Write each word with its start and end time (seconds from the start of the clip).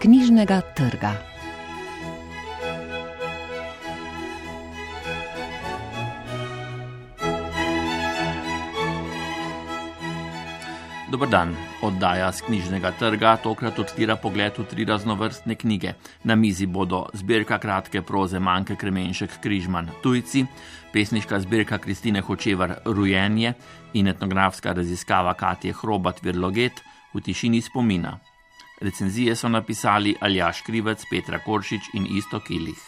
knjižnega 0.00 0.60
trga. 0.72 1.12
Dobr 11.10 11.28
dan. 11.28 11.52
Oddaja 11.82 12.32
z 12.32 12.40
knjižnega 12.48 12.94
trga 12.96 13.34
tokrat 13.44 13.76
odpira 13.78 14.16
pogled 14.16 14.56
v 14.56 14.64
tri 14.64 14.88
raznovrstne 14.88 15.54
knjige. 15.54 15.92
Na 16.24 16.32
mizi 16.32 16.64
bodo 16.66 17.04
zbirka 17.12 17.58
kratke 17.60 18.00
proze 18.00 18.40
Manke 18.40 18.76
Kremenšek 18.80 19.36
Križman 19.44 19.92
Tujci, 20.00 20.46
pesniška 20.96 21.40
zbirka 21.44 21.76
Kristine 21.78 22.24
Hočevar 22.24 22.78
Rujenje 22.88 23.52
in 23.92 24.08
etnografska 24.08 24.72
raziskava 24.72 25.34
Katje 25.34 25.76
Hrobat 25.76 26.24
Virloget 26.24 26.80
v 27.12 27.20
tišini 27.20 27.60
spomina. 27.60 28.29
Recenzije 28.80 29.36
so 29.36 29.48
napisali 29.48 30.14
Aljaš 30.20 30.62
Krivec, 30.62 31.02
Petra 31.10 31.38
Koršič 31.44 31.90
in 31.94 32.06
Isto 32.16 32.40
Kilih. 32.40 32.80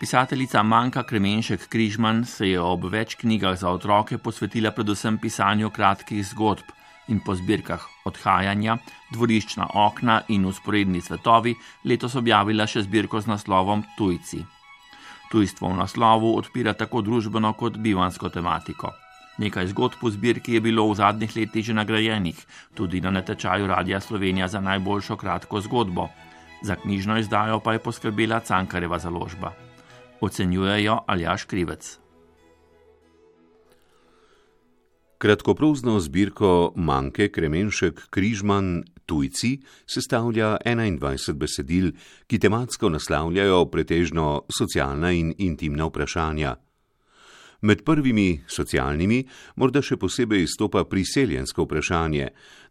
Pisateljica 0.00 0.62
Manka 0.62 1.02
Kremenšek 1.02 1.68
Križman 1.68 2.24
se 2.24 2.48
je 2.48 2.60
ob 2.60 2.84
več 2.92 3.14
knjigah 3.16 3.56
za 3.56 3.70
otroke 3.70 4.18
posvetila 4.18 4.74
predvsem 4.76 5.16
pisanju 5.18 5.70
kratkih 5.70 6.20
zgodb 6.26 6.74
in 7.08 7.22
po 7.24 7.32
zbirkah 7.34 7.86
Odhajanja, 8.04 8.76
Dvoriščna 9.12 9.70
okna 9.86 10.18
in 10.28 10.44
Usporedni 10.44 11.00
svetovi 11.00 11.54
letos 11.84 12.18
objavila 12.20 12.66
še 12.66 12.82
zbirko 12.84 13.22
z 13.24 13.32
naslovom 13.32 13.86
Tujci. 13.96 14.42
Tujstvo 15.32 15.72
v 15.72 15.80
naslovu 15.80 16.34
odpira 16.36 16.76
tako 16.76 17.00
družbeno 17.00 17.54
kot 17.56 17.80
bivansko 17.80 18.28
tematiko. 18.28 18.92
Nekaj 19.38 19.66
zgodb 19.74 20.02
v 20.02 20.10
zbirki 20.10 20.54
je 20.54 20.60
bilo 20.60 20.86
v 20.90 20.94
zadnjih 20.94 21.36
letih 21.36 21.64
že 21.64 21.74
nagrajenih, 21.74 22.38
tudi 22.74 23.00
na 23.00 23.10
natečaju 23.10 23.66
Radia 23.66 24.00
Slovenija 24.00 24.48
za 24.48 24.60
najboljšo 24.60 25.16
kratko 25.16 25.60
zgodbo. 25.60 26.08
Za 26.62 26.76
knjižno 26.76 27.18
izdajo 27.18 27.60
pa 27.60 27.72
je 27.72 27.78
poskrbela 27.78 28.40
Cankareva 28.40 28.98
založba 28.98 29.52
ocenjujejo 30.24 30.98
Aljaš 31.06 31.44
Krivec. 31.44 31.98
Kratkoprozno 35.18 36.00
zbirko 36.00 36.72
Manke 36.76 37.28
Kremenšek 37.28 38.10
Križman 38.10 38.84
Tujci 39.06 39.58
sestavlja 39.86 40.56
21 40.64 41.32
besedil, 41.32 41.92
ki 42.26 42.38
tematsko 42.38 42.88
naslavljajo 42.88 43.64
pretežno 43.72 44.42
socialna 44.58 45.12
in 45.12 45.34
intimna 45.38 45.88
vprašanja. 45.88 46.56
Med 47.64 47.80
prvimi 47.80 48.42
socialnimi 48.44 49.22
morda 49.56 49.80
še 49.80 49.96
posebej 49.96 50.42
izstopa 50.44 50.82
priseljensko 50.84 51.64
vprašanje, 51.64 52.26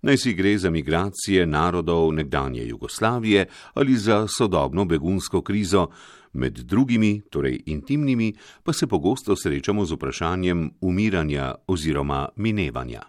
naj 0.05 0.19
si 0.22 0.33
gre 0.38 0.52
za 0.61 0.69
migracije 0.69 1.47
narodov 1.50 2.11
nekdanje 2.13 2.67
Jugoslavije 2.67 3.47
ali 3.73 3.95
za 3.97 4.27
sodobno 4.30 4.85
begunsko 4.85 5.41
krizo, 5.41 5.88
med 6.33 6.61
drugimi, 6.69 7.23
torej 7.30 7.63
intimnimi, 7.73 8.35
pa 8.63 8.73
se 8.73 8.88
pogosto 8.88 9.35
srečamo 9.35 9.85
z 9.85 9.97
vprašanjem 9.97 10.61
umiranja 10.81 11.55
oziroma 11.67 12.28
minevanja. 12.35 13.02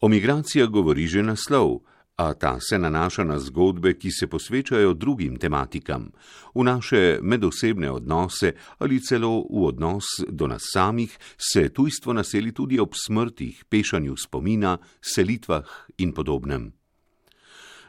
O 0.00 0.08
migracijah 0.08 0.68
govori 0.68 1.06
že 1.06 1.22
naslov, 1.22 1.80
a 2.16 2.34
ta 2.34 2.58
se 2.60 2.78
nanaša 2.78 3.24
na 3.24 3.38
zgodbe, 3.38 3.94
ki 3.98 4.10
se 4.10 4.26
posvečajo 4.26 4.94
drugim 4.94 5.36
tematikam, 5.36 6.10
v 6.54 6.64
naše 6.64 7.18
medosebne 7.22 7.90
odnose 7.90 8.52
ali 8.78 9.00
celo 9.00 9.46
v 9.50 9.64
odnos 9.66 10.04
do 10.28 10.46
nas 10.46 10.62
samih, 10.72 11.18
se 11.52 11.68
tujstvo 11.68 12.12
naseli 12.12 12.52
tudi 12.52 12.78
ob 12.80 12.94
smrtih, 12.94 13.64
pešanju 13.68 14.16
spomina, 14.16 14.78
selitvah 15.00 15.64
in 15.98 16.12
podobnem. 16.12 16.72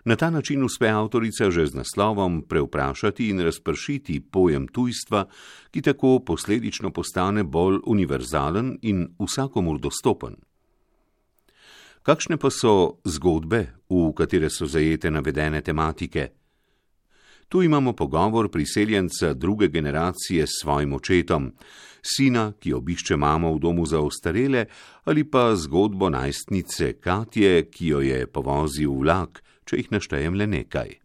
Na 0.05 0.15
ta 0.15 0.29
način 0.29 0.63
uspe 0.63 0.89
avtorica 0.89 1.51
že 1.51 1.65
z 1.65 1.75
naslovom 1.75 2.41
preuprašati 2.41 3.29
in 3.29 3.39
razpršiti 3.39 4.19
pojem 4.19 4.67
tujstva, 4.67 5.25
ki 5.71 5.81
tako 5.81 6.19
posledično 6.19 6.91
postane 6.91 7.43
bolj 7.43 7.79
univerzalen 7.85 8.77
in 8.81 9.07
vsakomur 9.19 9.79
dostopen. 9.79 10.35
Kakšne 12.03 12.35
pa 12.35 12.51
so 12.51 12.99
zgodbe, 13.07 13.79
v 13.87 14.11
katere 14.11 14.49
so 14.51 14.67
zajete 14.67 15.07
navedene 15.07 15.61
tematike? 15.63 16.31
Tu 17.47 17.63
imamo 17.63 17.93
pogovor 17.93 18.49
priseljenca 18.51 19.33
druge 19.33 19.67
generacije 19.67 20.47
s 20.47 20.59
svojim 20.61 20.93
očetom, 20.93 21.51
sina, 22.01 22.51
ki 22.59 22.73
obišče 22.73 23.15
mamo 23.15 23.53
v 23.53 23.59
domu 23.59 23.85
za 23.85 24.01
ostarele, 24.03 24.65
ali 25.03 25.23
pa 25.23 25.55
zgodbo 25.55 26.09
najstnice 26.09 26.93
Katje, 26.99 27.69
ki 27.71 27.87
jo 27.87 28.01
je 28.01 28.27
povozil 28.27 28.91
vlak, 28.91 29.39
če 29.63 29.79
jih 29.79 29.91
naštejem 29.91 30.35
le 30.35 30.47
nekaj. 30.47 31.02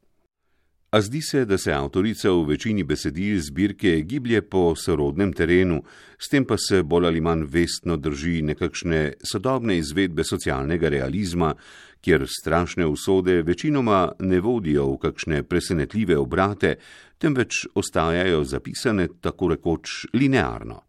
A 0.91 1.01
zdi 1.01 1.21
se, 1.23 1.45
da 1.45 1.59
se 1.59 1.73
avtorica 1.73 2.31
v 2.33 2.47
večini 2.49 2.85
besedil 2.85 3.43
zbirke 3.45 3.91
giblje 4.09 4.41
po 4.41 4.73
sorodnem 4.73 5.35
terenu, 5.37 5.83
s 6.17 6.31
tem 6.33 6.47
pa 6.49 6.57
se 6.57 6.81
bolj 6.83 7.07
ali 7.11 7.21
manj 7.21 7.45
vestno 7.45 7.99
drži 8.01 8.41
nekakšne 8.43 9.03
sodobne 9.21 9.77
izvedbe 9.77 10.25
socialnega 10.25 10.89
realizma, 10.89 11.53
kjer 12.01 12.25
strašne 12.25 12.87
usode 12.87 13.43
večinoma 13.43 14.15
ne 14.19 14.41
vodijo 14.41 14.87
v 14.95 14.97
kakšne 15.05 15.43
presenetljive 15.43 16.17
obrate, 16.17 16.79
temveč 17.19 17.67
ostajajo 17.75 18.45
zapisane 18.45 19.09
tako 19.21 19.53
rekoč 19.53 20.07
linearno. 20.15 20.81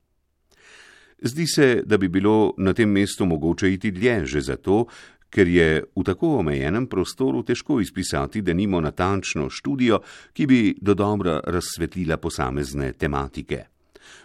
Zdi 1.22 1.48
se, 1.48 1.82
da 1.86 1.98
bi 1.98 2.08
bilo 2.08 2.54
na 2.58 2.74
tem 2.74 2.90
mestu 2.90 3.26
mogoče 3.26 3.74
iti 3.74 3.92
dlje 3.92 4.26
že 4.26 4.42
zato, 4.42 4.86
ker 5.30 5.48
je 5.48 5.84
v 5.96 6.04
tako 6.04 6.38
omejenem 6.40 6.88
prostoru 6.88 7.44
težko 7.44 7.80
izpisati, 7.82 8.42
da 8.42 8.54
nimo 8.54 8.82
natančno 8.82 9.50
študijo, 9.50 10.00
ki 10.34 10.48
bi 10.48 10.62
do 10.82 10.94
dobra 10.94 11.40
razsvetlila 11.46 12.18
posamezne 12.18 12.94
tematike. 12.94 13.66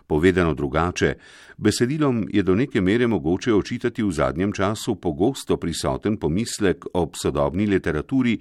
Povedano 0.06 0.54
drugače, 0.54 1.14
besedilom 1.56 2.26
je 2.32 2.42
do 2.42 2.54
neke 2.54 2.80
mere 2.80 3.06
mogoče 3.06 3.54
očitati 3.54 4.02
v 4.02 4.12
zadnjem 4.12 4.52
času 4.52 4.94
pogosto 4.94 5.56
prisoten 5.56 6.16
pomislek 6.16 6.86
ob 6.94 7.16
sodobni 7.22 7.66
literaturi, 7.66 8.38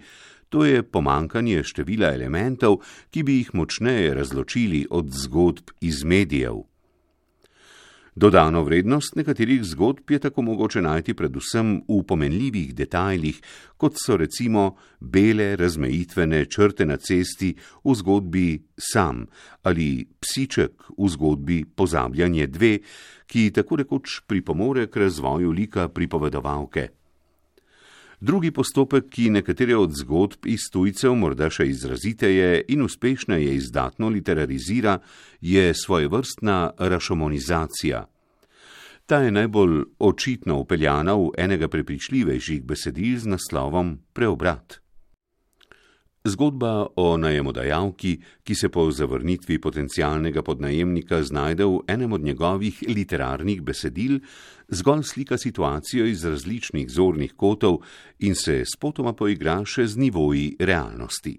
to 0.49 0.65
je 0.65 0.83
pomankanje 0.83 1.63
števila 1.63 2.13
elementov, 2.13 2.77
ki 3.09 3.23
bi 3.23 3.39
jih 3.39 3.55
močneje 3.55 4.13
razločili 4.13 4.85
od 4.89 5.09
zgodb 5.09 5.71
iz 5.81 6.03
medijev. 6.03 6.72
Dodano 8.15 8.63
vrednost 8.63 9.15
nekaterih 9.15 9.63
zgodb 9.63 10.11
je 10.11 10.19
tako 10.19 10.41
mogoče 10.41 10.81
najti 10.81 11.13
predvsem 11.13 11.81
v 11.87 12.03
pomenljivih 12.07 12.75
detajlih, 12.75 13.39
kot 13.77 13.97
so 13.97 14.17
recimo 14.17 14.75
bele 14.99 15.55
razmejitvene 15.55 16.45
črte 16.45 16.85
na 16.85 16.97
cesti 16.97 17.55
v 17.83 17.95
zgodbi 17.95 18.47
Sam 18.77 19.25
ali 19.63 20.05
psiček 20.19 20.93
v 20.97 21.09
zgodbi 21.09 21.63
Pozabljanje 21.65 22.47
dve, 22.47 22.77
ki 23.25 23.51
tako 23.51 23.81
rekoč 23.81 24.21
pripomore 24.27 24.87
k 24.87 24.97
razvoju 24.97 25.51
lika 25.51 25.87
pripovedovalke. 25.89 27.02
Drugi 28.23 28.51
postopek, 28.51 29.09
ki 29.11 29.29
nekatere 29.35 29.75
od 29.75 29.91
zgodb 29.99 30.45
iz 30.47 30.69
tujcev 30.71 31.11
morda 31.19 31.49
še 31.51 31.65
izraziteje 31.67 32.61
in 32.71 32.85
uspešneje 32.85 33.55
izdatno 33.57 34.07
literarizira, 34.13 34.93
je 35.41 35.73
svojevrstna 35.75 36.59
rašomonizacija. 36.77 38.05
Ta 39.05 39.19
je 39.25 39.33
najbolj 39.35 39.75
očitno 39.99 40.61
upeljana 40.61 41.17
v 41.19 41.33
enega 41.37 41.67
prepričljivejših 41.67 42.63
besedil 42.63 43.19
z 43.19 43.33
naslovom 43.35 43.97
Preobrat. 44.13 44.79
Zgodba 46.23 46.87
o 46.95 47.17
najemodajalki, 47.19 48.13
ki 48.47 48.55
se 48.55 48.69
po 48.71 48.85
zavrnitvi 48.91 49.57
potencialnega 49.59 50.39
podnajemnika 50.41 51.17
znajde 51.19 51.65
v 51.67 51.81
enem 51.91 52.13
od 52.15 52.23
njegovih 52.23 52.77
literarnih 52.87 53.61
besedil, 53.61 54.21
zgolj 54.69 55.03
slika 55.03 55.37
situacijo 55.37 56.05
iz 56.07 56.23
različnih 56.23 56.87
zornih 56.89 57.33
kotov 57.35 57.81
in 58.19 58.35
se 58.39 58.63
spotoma 58.63 59.11
poigra 59.13 59.57
še 59.67 59.83
z 59.83 59.99
nivoji 59.99 60.45
realnosti. 60.59 61.35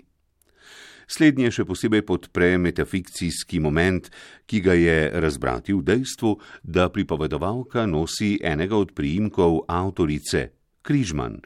Slednje 1.09 1.49
še 1.51 1.65
posebej 1.65 2.05
podpre 2.05 2.59
metafikcijski 2.61 3.63
moment, 3.65 4.11
ki 4.45 4.61
ga 4.61 4.77
je 4.77 4.99
razbrati 5.17 5.73
v 5.73 5.81
dejstvu, 5.81 6.35
da 6.61 6.91
pripovedovalka 6.93 7.87
nosi 7.89 8.37
enega 8.45 8.77
od 8.77 8.93
priimkov 8.93 9.65
avtorice, 9.65 10.51
Križman, 10.85 11.41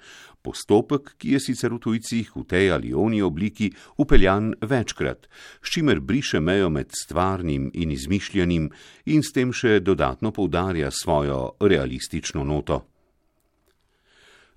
postopek, 0.49 1.15
ki 1.21 1.37
je 1.37 1.41
sicer 1.45 1.75
v 1.77 1.81
tujcih 1.85 2.33
v 2.35 2.45
tej 2.49 2.73
ali 2.73 2.95
oni 2.97 3.21
obliki 3.23 3.69
upeljan 4.01 4.55
večkrat, 4.65 5.29
s 5.61 5.77
čimer 5.77 6.01
briše 6.01 6.41
mejo 6.41 6.71
med 6.73 6.93
stvarnim 6.97 7.71
in 7.75 7.93
izmišljenim 7.93 8.71
in 9.13 9.23
s 9.23 9.35
tem 9.37 9.53
še 9.53 9.81
dodatno 9.85 10.33
poudarja 10.33 10.91
svojo 10.91 11.59
realistično 11.61 12.45
noto. 12.45 12.87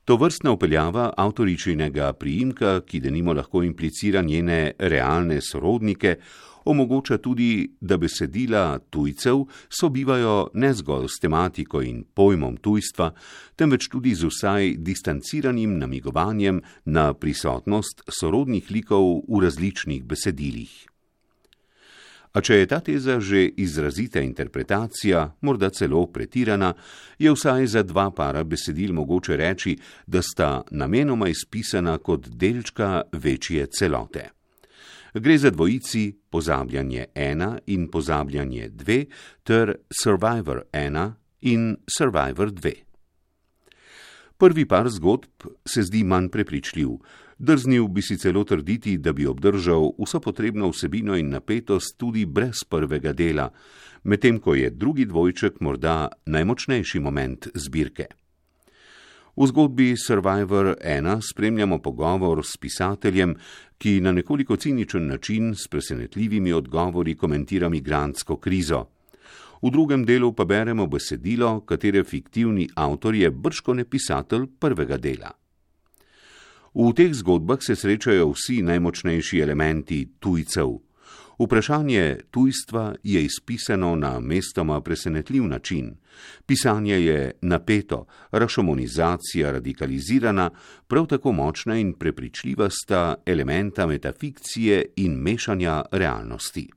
To 0.10 0.18
vrstna 0.18 0.52
upeljava 0.52 1.12
avtoričinega 1.18 2.14
priimka, 2.18 2.80
ki 2.88 3.00
denimo 3.00 3.36
lahko 3.38 3.62
implicira 3.64 4.24
njene 4.26 4.74
realne 4.80 5.38
sorodnike, 5.46 6.16
omogoča 6.66 7.18
tudi, 7.18 7.72
da 7.82 7.98
besedila 7.98 8.80
tujcev 8.90 9.46
sobivajo 9.70 10.50
ne 10.54 10.74
zgolj 10.74 11.08
s 11.08 11.20
tematiko 11.22 11.82
in 11.82 12.04
pojmom 12.14 12.58
tujstva, 12.58 13.12
temveč 13.56 13.90
tudi 13.92 14.16
z 14.16 14.30
vsaj 14.30 14.76
distanciranim 14.78 15.78
namigovanjem 15.80 16.62
na 16.86 17.14
prisotnost 17.14 18.04
sorodnih 18.10 18.72
likov 18.72 19.22
v 19.28 19.44
različnih 19.44 20.04
besedilih. 20.04 20.92
A 22.32 22.40
če 22.40 22.62
je 22.62 22.68
ta 22.72 22.80
teza 22.80 23.18
že 23.20 23.44
izrazita 23.60 24.22
interpretacija, 24.24 25.26
morda 25.44 25.70
celo 25.70 26.06
pretirana, 26.08 26.74
je 27.20 27.32
vsaj 27.32 27.68
za 27.68 27.84
dva 27.84 28.08
para 28.16 28.44
besedil 28.44 28.94
mogoče 28.96 29.36
reči, 29.38 29.76
da 30.08 30.22
sta 30.24 30.62
namenoma 30.72 31.28
izpisana 31.28 31.98
kot 31.98 32.30
delčka 32.30 33.02
večje 33.12 33.68
celote. 33.68 34.41
Gre 35.14 35.38
za 35.38 35.50
dvojici 35.50 36.20
pozabljanje 36.30 37.06
ena 37.16 37.60
in 37.68 37.88
pozabljanje 37.88 38.70
dve 38.70 39.06
ter 39.44 39.76
Survivor 40.04 40.62
ena 40.72 41.16
in 41.42 41.78
Survivor 41.98 42.52
dve. 42.52 42.74
Prvi 44.38 44.66
par 44.66 44.90
zgodb 44.90 45.44
se 45.66 45.84
zdi 45.84 46.04
manj 46.04 46.30
prepričljiv. 46.30 46.90
Drznil 47.38 47.88
bi 47.88 48.02
si 48.02 48.18
celo 48.18 48.44
trditi, 48.44 48.98
da 48.98 49.14
bi 49.14 49.26
obdržal 49.26 49.92
vso 50.00 50.20
potrebno 50.20 50.70
vsebino 50.70 51.18
in 51.18 51.30
napetost 51.30 51.98
tudi 51.98 52.26
brez 52.26 52.64
prvega 52.70 53.14
dela, 53.14 53.50
medtem 54.04 54.40
ko 54.40 54.56
je 54.56 54.70
drugi 54.70 55.06
dvojček 55.06 55.60
morda 55.60 56.08
najmočnejši 56.26 57.00
moment 57.00 57.48
zbirke. 57.56 58.06
V 59.36 59.48
zgodbi 59.48 59.96
Survivor 59.98 60.76
1 60.84 61.22
spremljamo 61.32 61.80
pogovor 61.80 62.42
s 62.46 62.58
pisateljem, 62.58 63.36
ki 63.78 64.02
na 64.02 64.12
nekoliko 64.12 64.56
ciničen 64.56 65.08
način 65.08 65.56
s 65.56 65.68
presenetljivimi 65.68 66.54
odgovori 66.54 67.16
komentira 67.16 67.70
migrantsko 67.70 68.36
krizo. 68.38 68.86
V 69.64 69.72
drugem 69.72 70.04
delu 70.06 70.34
pa 70.34 70.46
beremo 70.46 70.88
besedilo, 70.88 71.62
katere 71.62 72.04
fiktivni 72.04 72.68
avtor 72.76 73.16
je 73.16 73.32
brško 73.32 73.74
ne 73.74 73.86
pisatelj 73.86 74.48
prvega 74.60 74.98
dela. 74.98 75.32
V 76.74 76.92
teh 76.94 77.14
zgodbah 77.14 77.60
se 77.62 77.76
srečajo 77.76 78.30
vsi 78.32 78.62
najmočnejši 78.62 79.40
elementi 79.40 80.06
tujcev. 80.20 80.76
Vprašanje 81.40 82.18
tujstva 82.32 82.96
je 83.04 83.26
izpisano 83.26 83.96
na 83.96 84.20
mestoma 84.20 84.82
presenetljiv 84.82 85.44
način. 85.44 85.96
Pisanje 86.46 86.96
je 87.06 87.32
napeto, 87.42 88.06
rašomonizacija 88.32 89.52
radikalizirana, 89.52 90.50
prav 90.88 91.08
tako 91.08 91.32
močna 91.32 91.78
in 91.78 91.94
prepričljiva 91.94 92.70
sta 92.70 93.16
elementa 93.26 93.88
metafikcije 93.88 94.86
in 94.96 95.14
mešanja 95.14 95.84
realnosti. 95.92 96.70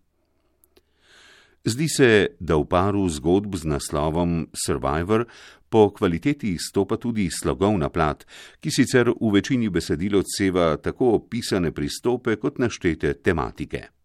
Zdi 1.65 1.89
se, 1.89 2.27
da 2.41 2.57
v 2.57 2.67
paru 2.69 3.09
zgodb 3.09 3.55
z 3.57 3.65
naslovom 3.65 4.49
Survivor 4.67 5.25
po 5.69 5.91
kvaliteti 5.91 6.53
izstopa 6.53 6.97
tudi 6.97 7.31
slogovna 7.31 7.89
plat, 7.89 8.27
ki 8.61 8.71
sicer 8.71 9.09
v 9.09 9.31
večini 9.33 9.71
besedil 9.73 10.19
odseva 10.21 10.77
tako 10.77 11.15
opisane 11.17 11.73
pristope 11.73 12.37
kot 12.37 12.59
naštete 12.59 13.15
tematike. 13.15 14.04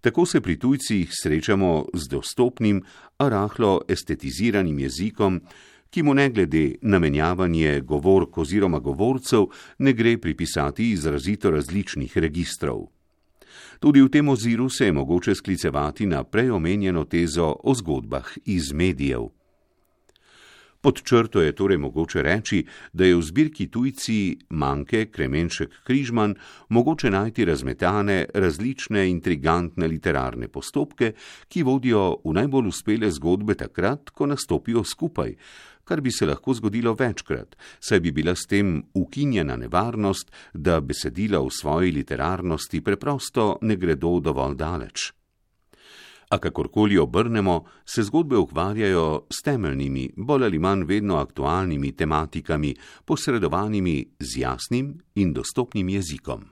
Tako 0.00 0.26
se 0.26 0.40
pri 0.40 0.58
tujcih 0.58 1.10
srečamo 1.22 1.86
z 1.94 2.08
dostopnim, 2.08 2.82
a 3.18 3.28
rahlo 3.28 3.80
estetiziranim 3.88 4.78
jezikom, 4.78 5.40
ki 5.90 6.02
mu 6.02 6.14
ne 6.14 6.30
glede 6.30 6.74
na 6.82 6.98
menjavanje 6.98 7.80
govork 7.80 8.38
oziroma 8.38 8.78
govorcev 8.78 9.46
ne 9.78 9.92
gre 9.92 10.18
pripisati 10.18 10.90
izrazito 10.90 11.50
različnih 11.50 12.18
registrov. 12.18 12.86
Tudi 13.80 14.00
v 14.00 14.08
tem 14.08 14.28
oziru 14.28 14.68
se 14.68 14.86
je 14.86 14.92
mogoče 14.92 15.34
sklicevati 15.34 16.06
na 16.06 16.24
preomenjeno 16.24 17.04
tezo 17.04 17.54
o 17.64 17.74
zgodbah 17.74 18.28
iz 18.44 18.72
medijev. 18.72 19.39
Pod 20.80 21.02
črto 21.02 21.40
je 21.40 21.52
torej 21.52 21.78
mogoče 21.78 22.22
reči, 22.22 22.64
da 22.92 23.04
je 23.04 23.16
v 23.16 23.22
zbirki 23.22 23.66
tujci 23.68 24.38
manjke 24.50 25.10
Kremenšek 25.12 25.82
Križman 25.84 26.34
mogoče 26.68 27.10
najti 27.10 27.44
razmetane, 27.44 28.24
različne 28.34 29.04
intrigantne 29.10 29.88
literarne 29.88 30.48
postopke, 30.48 31.12
ki 31.48 31.62
vodijo 31.62 32.22
v 32.24 32.32
najbolj 32.32 32.72
uspele 32.72 33.10
zgodbe 33.12 33.54
takrat, 33.60 34.10
ko 34.10 34.26
nastopijo 34.26 34.84
skupaj, 34.84 35.36
kar 35.84 36.00
bi 36.00 36.10
se 36.10 36.26
lahko 36.26 36.54
zgodilo 36.54 36.96
večkrat, 36.96 37.56
saj 37.80 38.00
bi 38.00 38.12
bila 38.12 38.32
s 38.34 38.48
tem 38.48 38.82
ukinjena 38.94 39.56
nevarnost, 39.56 40.32
da 40.54 40.80
besedila 40.80 41.44
v 41.44 41.52
svoji 41.60 41.92
literarnosti 41.92 42.80
preprosto 42.80 43.58
ne 43.62 43.76
gredo 43.76 44.20
dovolj 44.20 44.56
daleč. 44.56 45.19
A 46.30 46.38
kakorkoli 46.38 46.98
obrnemo, 46.98 47.64
se 47.84 48.02
zgodbe 48.02 48.36
ukvarjajo 48.36 49.26
s 49.30 49.42
temeljnimi, 49.42 50.10
bolj 50.16 50.44
ali 50.44 50.58
manj 50.58 50.84
vedno 50.86 51.16
aktualnimi 51.16 51.92
tematikami, 51.92 52.74
posredovanimi 53.04 54.14
z 54.20 54.40
jasnim 54.40 54.94
in 55.14 55.32
dostopnim 55.32 55.88
jezikom. 55.88 56.44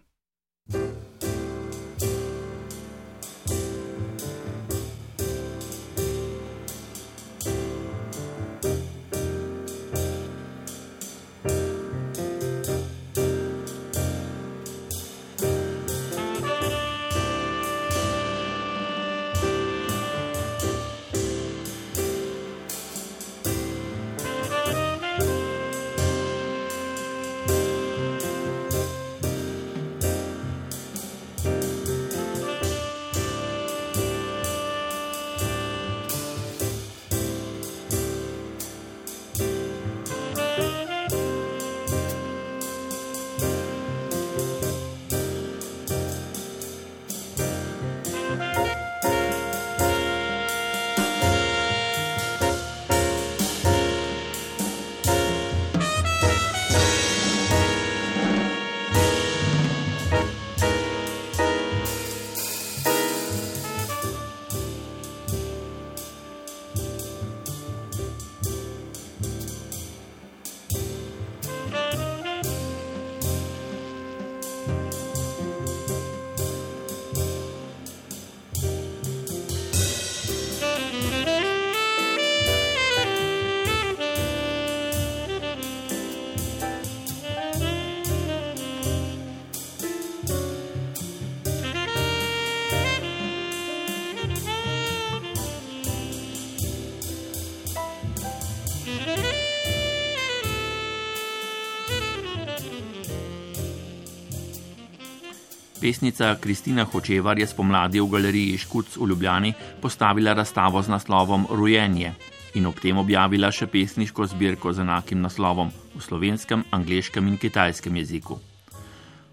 Pesnica 105.81 106.34
Kristina 106.40 106.84
Hočevar 106.84 107.38
je 107.38 107.46
spomladi 107.46 108.00
v 108.00 108.08
galeriji 108.10 108.58
Škuc 108.58 108.96
v 108.96 109.06
Ljubljani 109.08 109.52
postavila 109.81 110.32
razstavo 110.34 110.82
z 110.82 110.90
naslovom 110.90 111.46
Rujenje 111.50 112.12
in 112.55 112.67
ob 112.67 112.81
tem 112.82 112.98
objavila 112.98 113.52
še 113.55 113.69
pesniško 113.70 114.26
zbirko 114.26 114.72
z 114.72 114.82
enakim 114.82 115.22
naslovom 115.22 115.70
v 115.94 116.02
slovenskem, 116.02 116.64
angliškem 116.74 117.28
in 117.31 117.38
kitajskem 117.38 117.96
jeziku. 117.96 118.40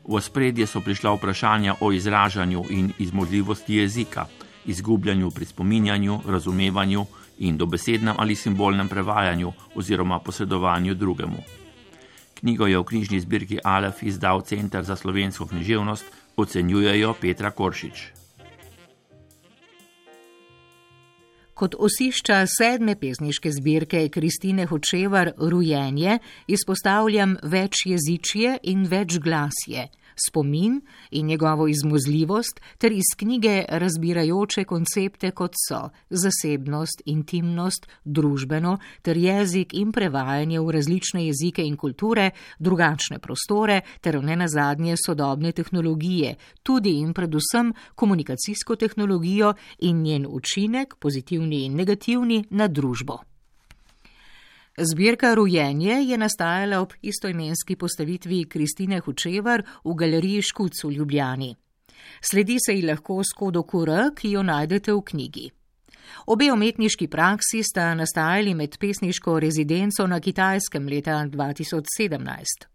V 0.05 0.21
spredje 0.21 0.67
so 0.69 0.83
prišla 0.85 1.15
vprašanja 1.15 1.79
o 1.81 1.89
izražanju 1.91 2.63
in 2.69 2.93
izmožljivosti 2.99 3.81
jezika, 3.81 4.27
izgubljanju 4.65 5.31
pri 5.31 5.45
spominjanju, 5.45 6.19
razumevanju 6.27 7.05
in 7.37 7.57
dobesednem 7.57 8.15
ali 8.17 8.35
simbolnem 8.35 8.87
prevajanju 8.87 9.51
oziroma 9.75 10.19
posredovanju 10.19 10.95
drugemu. 10.95 11.43
Knjigo 12.33 12.67
je 12.67 12.79
v 12.79 12.83
knjižni 12.83 13.19
zbirki 13.19 13.59
Alef 13.63 14.03
izdal 14.03 14.41
Center 14.41 14.83
za 14.83 14.95
slovensko 14.95 15.45
književnost, 15.45 16.05
ocenjujejo 16.37 17.13
Petra 17.21 17.51
Koršič. 17.51 18.11
Kot 21.55 21.75
osišča 21.79 22.41
sedme 22.51 22.97
pesniške 22.99 23.51
zbirke 23.51 24.09
Kristine 24.09 24.65
Hočevar 24.65 25.31
Rujenje 25.37 26.19
izpostavljam 26.47 27.37
večjezičje 27.43 28.57
in 28.63 28.83
večglasje 28.83 29.87
spomin 30.27 30.81
in 31.11 31.25
njegovo 31.25 31.67
izmuzljivost, 31.67 32.61
ter 32.77 32.91
iz 32.91 33.11
knjige 33.17 33.65
razbirajoče 33.69 34.63
koncepte, 34.63 35.31
kot 35.31 35.53
so 35.67 35.89
zasebnost, 36.09 37.01
intimnost, 37.05 37.87
družbeno, 38.03 38.77
ter 39.01 39.17
jezik 39.17 39.73
in 39.73 39.91
prevajanje 39.91 40.59
v 40.59 40.71
različne 40.71 41.25
jezike 41.27 41.63
in 41.63 41.77
kulture, 41.77 42.31
drugačne 42.59 43.19
prostore, 43.19 43.81
ter 44.01 44.23
ne 44.23 44.35
nazadnje 44.35 44.95
sodobne 45.05 45.51
tehnologije, 45.51 46.35
tudi 46.63 46.97
in 46.99 47.13
predvsem 47.13 47.73
komunikacijsko 47.95 48.75
tehnologijo 48.75 49.53
in 49.79 50.01
njen 50.01 50.27
učinek, 50.29 50.95
pozitivni 50.99 51.65
in 51.65 51.75
negativni, 51.75 52.45
na 52.49 52.67
družbo. 52.67 53.34
Zbirka 54.77 55.33
Rujenje 55.33 55.93
je 55.93 56.17
nastajala 56.17 56.81
ob 56.81 56.93
istoimenski 57.01 57.75
postavitvi 57.75 58.43
Kristine 58.43 58.99
Hučevar 58.99 59.63
v 59.83 59.93
galeriji 59.93 60.41
Škuc 60.41 60.83
v 60.83 60.91
Ljubljani. 60.91 61.55
Sledi 62.21 62.57
se 62.65 62.73
ji 62.73 62.81
lahko 62.81 63.23
skodo 63.23 63.61
QR, 63.63 64.11
ki 64.15 64.31
jo 64.31 64.43
najdete 64.43 64.93
v 64.93 65.01
knjigi. 65.01 65.49
Obe 66.27 66.51
umetniški 66.51 67.07
praksi 67.07 67.63
sta 67.63 67.93
nastajali 67.95 68.53
med 68.53 68.77
pesniško 68.77 69.39
rezidenco 69.39 70.07
na 70.07 70.19
Kitajskem 70.19 70.87
leta 70.87 71.23
2017. 71.31 72.67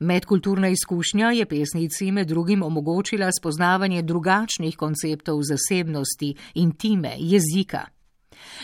Medkulturna 0.00 0.68
izkušnja 0.68 1.30
je 1.30 1.46
pesnici 1.46 2.12
med 2.12 2.28
drugim 2.28 2.62
omogočila 2.62 3.30
spoznavanje 3.40 4.02
drugačnih 4.02 4.76
konceptov 4.76 5.40
zasebnosti, 5.42 6.34
intime, 6.54 7.16
jezika. 7.18 7.95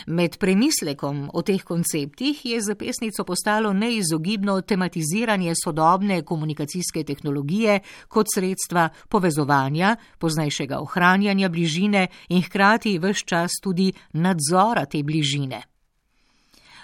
Med 0.07 0.39
premislekom 0.39 1.31
o 1.33 1.43
teh 1.43 1.63
konceptih 1.63 2.45
je 2.47 2.61
za 2.61 2.75
pesnico 2.75 3.25
postalo 3.25 3.73
neizogibno 3.73 4.61
tematiziranje 4.61 5.55
sodobne 5.65 6.23
komunikacijske 6.23 7.05
tehnologije 7.05 7.81
kot 8.09 8.27
sredstva 8.35 8.89
povezovanja, 9.09 9.97
poznajšega 10.19 10.81
ohranjanja 10.81 11.49
bližine 11.49 12.07
in 12.29 12.43
hkrati 12.43 12.99
vse 12.99 13.27
čas 13.27 13.51
tudi 13.63 13.93
nadzora 14.13 14.85
te 14.87 15.03
bližine. 15.03 15.63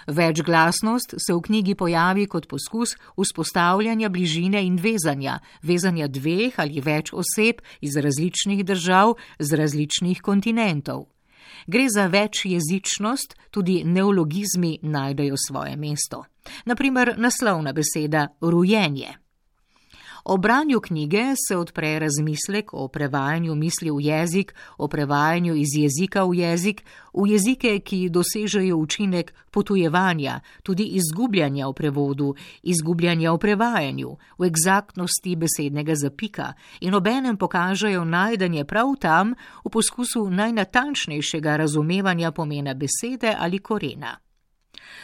Večglasnost 0.09 1.13
se 1.17 1.33
v 1.33 1.41
knjigi 1.41 1.75
pojavi 1.75 2.25
kot 2.25 2.47
poskus 2.47 2.95
vzpostavljanja 3.17 4.09
bližine 4.09 4.63
in 4.65 4.79
vezanja, 4.81 5.39
vezanja 5.61 6.07
dveh 6.07 6.57
ali 6.57 6.81
več 6.81 7.13
oseb 7.13 7.61
iz 7.81 7.97
različnih 7.97 8.65
držav 8.65 9.13
z 9.39 9.55
različnih 9.55 10.21
kontinentov. 10.21 11.05
Gre 11.67 11.85
za 11.95 12.07
večjezičnost, 12.07 13.35
tudi 13.51 13.83
neologizmi 13.83 14.79
najdejo 14.81 15.35
svoje 15.47 15.75
mesto. 15.75 16.23
Naprimer, 16.65 17.13
naslovna 17.17 17.73
beseda 17.73 18.27
rujenje. 18.41 19.07
O 20.23 20.37
branju 20.37 20.81
knjige 20.81 21.23
se 21.47 21.57
odpre 21.57 21.99
razmislek 21.99 22.73
o 22.73 22.87
prevajanju 22.87 23.55
misli 23.55 23.91
v 23.91 24.01
jezik, 24.01 24.55
o 24.77 24.87
prevajanju 24.87 25.55
iz 25.55 25.67
jezika 25.75 26.23
v 26.23 26.33
jezik, 26.33 26.83
v 27.13 27.27
jezike, 27.27 27.79
ki 27.79 28.09
dosežejo 28.09 28.77
učinek 28.77 29.33
potujevanja, 29.51 30.39
tudi 30.63 30.83
izgubljanja 30.83 31.67
v 31.67 31.73
prevodu, 31.73 32.35
izgubljanja 32.63 33.33
v 33.33 33.37
prevajanju, 33.37 34.17
v 34.37 34.45
egzaktnosti 34.45 35.35
besednega 35.35 35.95
zapika 35.95 36.53
in 36.79 36.93
obenem 36.95 37.37
pokažejo 37.37 38.05
najdanje 38.05 38.65
prav 38.65 38.95
tam 38.99 39.35
v 39.65 39.69
poskusu 39.69 40.29
najnatančnejšega 40.29 41.57
razumevanja 41.57 42.31
pomena 42.31 42.73
besede 42.73 43.35
ali 43.39 43.59
korena. 43.59 44.19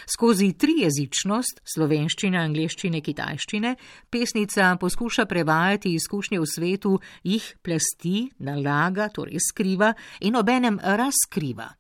Skozi 0.10 0.54
trijezičnost 0.54 1.62
slovenščine, 1.76 2.38
angleščine, 2.40 3.02
kitajščine 3.02 3.76
pesnica 4.10 4.76
poskuša 4.82 5.26
prevajati 5.26 5.94
izkušnje 5.96 6.40
v 6.40 6.52
svetu, 6.56 6.98
jih 7.24 7.48
plasti, 7.62 8.28
nalaga, 8.40 9.10
torej 9.10 9.42
skriva 9.50 9.94
in 10.22 10.36
obenem 10.36 10.80
razkriva. 10.84 11.72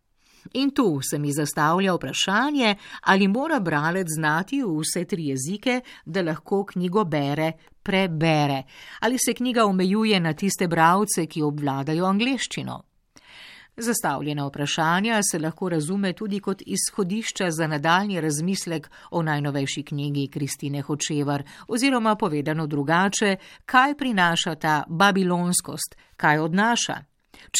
In 0.53 0.71
tu 0.71 1.01
se 1.01 1.17
mi 1.19 1.33
zastavlja 1.33 1.93
vprašanje, 1.93 2.75
ali 3.01 3.27
mora 3.27 3.59
bralec 3.59 4.07
znati 4.15 4.61
vse 4.63 5.05
tri 5.05 5.27
jezike, 5.27 5.81
da 6.05 6.21
lahko 6.21 6.63
knjigo 6.65 7.03
bere, 7.03 7.51
prebere, 7.83 8.63
ali 8.99 9.17
se 9.17 9.33
knjiga 9.33 9.65
omejuje 9.65 10.19
na 10.19 10.33
tiste 10.33 10.67
bralce, 10.67 11.25
ki 11.25 11.41
obvladajo 11.41 12.05
angleščino. 12.05 12.83
Zastavljena 13.77 14.47
vprašanja 14.47 15.23
se 15.23 15.39
lahko 15.39 15.69
razume 15.69 16.13
tudi 16.13 16.39
kot 16.39 16.61
izhodišča 16.65 17.51
za 17.51 17.67
nadaljni 17.67 18.21
razmislek 18.21 18.89
o 19.11 19.21
najnovejši 19.21 19.83
knjigi 19.83 20.27
Kristine 20.27 20.81
Hočevar, 20.81 21.43
oziroma 21.67 22.15
povedano 22.15 22.67
drugače, 22.67 23.35
kaj 23.65 23.97
prinaša 23.97 24.55
ta 24.55 24.83
babilonskost, 24.87 25.95
kaj 26.17 26.39
odnaša. 26.39 26.95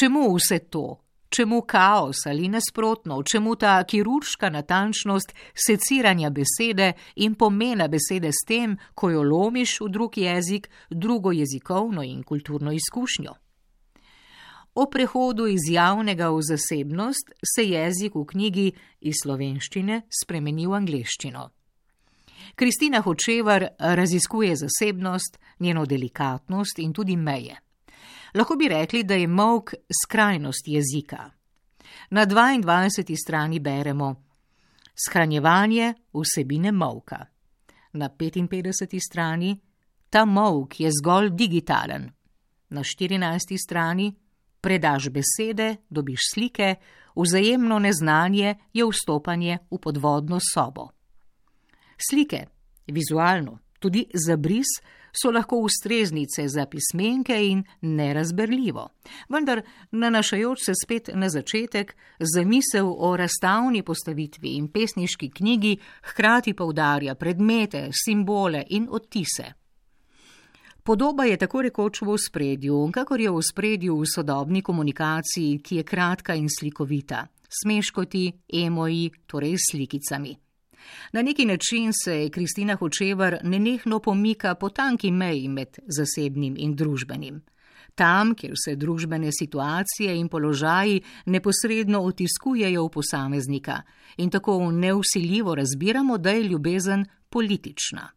Čemu 0.00 0.34
vse 0.34 0.58
to? 0.58 1.02
Čemu 1.28 1.62
kaos 1.62 2.26
ali 2.26 2.48
nasprotno, 2.48 3.22
čemu 3.22 3.56
ta 3.56 3.84
kirurška 3.84 4.50
natančnost 4.50 5.34
seciranja 5.66 6.30
besede 6.30 6.92
in 7.16 7.34
pomena 7.34 7.88
besede 7.88 8.30
s 8.32 8.46
tem, 8.48 8.78
ko 8.94 9.10
jo 9.10 9.22
lomiš 9.22 9.80
v 9.80 9.88
drug 9.88 10.18
jezik, 10.18 10.70
drugo 10.90 11.32
jezikovno 11.32 12.02
in 12.02 12.22
kulturno 12.22 12.72
izkušnjo? 12.72 13.45
O 14.76 14.84
prehodu 14.86 15.46
iz 15.46 15.70
javnega 15.70 16.28
v 16.30 16.42
zasebnost 16.42 17.30
se 17.54 17.62
jezik 17.64 18.14
v 18.14 18.24
knjigi 18.28 18.72
iz 19.00 19.22
slovenščine 19.22 20.02
spremeni 20.12 20.66
v 20.66 20.74
angleščino. 20.76 21.44
Kristina 22.56 23.00
Hočevar 23.00 23.64
raziskuje 23.78 24.56
zasebnost, 24.56 25.38
njeno 25.60 25.86
delikatnost 25.86 26.78
in 26.78 26.92
tudi 26.92 27.16
meje. 27.16 27.56
Lahko 28.34 28.56
bi 28.56 28.68
rekli, 28.68 29.02
da 29.04 29.14
je 29.14 29.26
mok 29.26 29.72
skrajnost 30.02 30.68
jezika. 30.68 31.30
Na 32.10 32.26
22. 32.26 33.16
strani 33.16 33.60
beremo 33.60 34.14
Shranjevanje 34.92 35.94
vsebine 36.12 36.72
molka. 36.72 37.26
Na 37.92 38.08
55. 38.08 39.00
strani 39.00 39.56
ta 40.10 40.24
molk 40.24 40.80
je 40.80 40.90
zgolj 41.00 41.30
digitalen. 41.30 42.10
Na 42.68 42.80
14. 42.80 43.56
strani 43.56 44.12
predaš 44.66 45.08
besede, 45.14 45.76
dobiš 45.90 46.20
slike, 46.34 46.74
vzajemno 47.16 47.78
neznanje 47.78 48.54
je 48.74 48.84
vstopanje 48.84 49.58
v 49.70 49.78
podvodno 49.78 50.38
sobo. 50.42 50.88
Slike, 52.10 52.46
vizualno, 52.86 53.58
tudi 53.78 54.08
za 54.26 54.36
bris, 54.36 54.72
so 55.22 55.30
lahko 55.30 55.60
ustreznice 55.62 56.48
za 56.48 56.66
pismenke 56.66 57.36
in 57.46 57.62
nerazberljivo. 57.80 58.88
Vendar, 59.28 59.62
nanašajoč 59.90 60.64
se 60.66 60.72
spet 60.82 61.10
na 61.14 61.28
začetek, 61.28 61.94
zamisel 62.34 62.90
o 62.98 63.16
razstavni 63.16 63.82
postavitvi 63.82 64.56
in 64.56 64.66
pesniški 64.68 65.30
knjigi 65.30 65.76
hkrati 66.10 66.54
poudarja 66.54 67.14
predmete, 67.14 67.88
simbole 68.04 68.64
in 68.68 68.88
odtise. 68.90 69.65
Podoba 70.86 71.24
je 71.24 71.36
tako 71.36 71.62
rekoč 71.62 71.98
v 72.02 72.14
spredju, 72.14 72.90
kakor 72.94 73.20
je 73.20 73.30
v 73.30 73.40
spredju 73.42 73.96
v 73.98 74.06
sodobni 74.06 74.62
komunikaciji, 74.62 75.58
ki 75.58 75.76
je 75.76 75.82
kratka 75.82 76.34
in 76.38 76.46
slikovita, 76.46 77.26
smeškoti, 77.50 78.32
emoji, 78.62 79.10
torej 79.26 79.56
slikicami. 79.70 80.36
Na 81.12 81.22
neki 81.22 81.44
način 81.44 81.90
se 81.90 82.28
Kristina 82.30 82.76
Hočevar 82.76 83.38
nenehno 83.42 83.98
pomika 83.98 84.54
po 84.54 84.68
tanki 84.68 85.10
meji 85.10 85.48
med 85.48 85.78
zasebnim 85.88 86.54
in 86.56 86.76
družbenim. 86.76 87.42
Tam, 87.94 88.34
kjer 88.34 88.54
se 88.54 88.76
družbene 88.76 89.30
situacije 89.32 90.14
in 90.14 90.28
položaji 90.28 91.02
neposredno 91.26 92.00
otiskujejo 92.00 92.86
v 92.86 92.90
posameznika 92.90 93.82
in 94.16 94.30
tako 94.30 94.70
neusiljivo 94.70 95.54
razbiramo, 95.54 96.18
da 96.18 96.30
je 96.30 96.42
ljubezen 96.42 97.06
politična. 97.28 98.15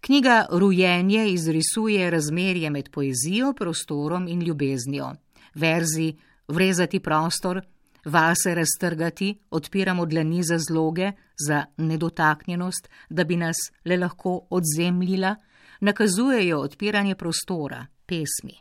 Knjiga 0.00 0.46
Rujenje 0.50 1.28
izrisuje 1.28 2.10
razmerje 2.10 2.70
med 2.70 2.88
poezijo, 2.90 3.52
prostorom 3.52 4.28
in 4.28 4.42
ljubeznijo. 4.42 5.12
Verzi, 5.54 6.16
vrezati 6.48 7.00
prostor, 7.00 7.60
vase 8.04 8.54
raztrgati, 8.54 9.38
odpiramo 9.50 10.06
dlani 10.06 10.42
za 10.42 10.58
zloge, 10.58 11.12
za 11.46 11.64
nedotaknjenost, 11.76 12.88
da 13.10 13.24
bi 13.24 13.36
nas 13.36 13.56
le 13.84 13.96
lahko 13.96 14.46
odzemljila, 14.50 15.36
nakazujejo 15.80 16.58
odpiranje 16.58 17.14
prostora, 17.14 17.86
pesmi. 18.06 18.54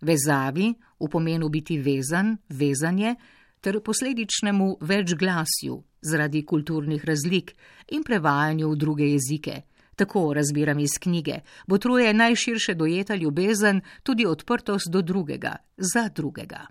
Vezavi, 0.00 0.74
v 1.00 1.08
pomenu 1.08 1.48
biti 1.48 1.78
vezan, 1.78 2.36
vezanje, 2.48 3.14
ter 3.60 3.80
posledičnemu 3.80 4.76
večglasju 4.80 5.82
zaradi 6.02 6.46
kulturnih 6.46 7.04
razlik 7.04 7.54
in 7.88 8.02
prevajanju 8.02 8.70
v 8.70 8.76
druge 8.76 9.04
jezike 9.04 9.62
tako 9.96 10.34
razbiram 10.34 10.78
iz 10.78 10.90
knjige, 11.00 11.34
botruje 11.66 12.14
najširše 12.14 12.74
dojeta 12.74 13.14
ljubezen, 13.14 13.80
tudi 14.02 14.26
odprtost 14.26 14.90
do 14.90 15.02
drugega, 15.02 15.56
za 15.76 16.08
drugega. 16.08 16.66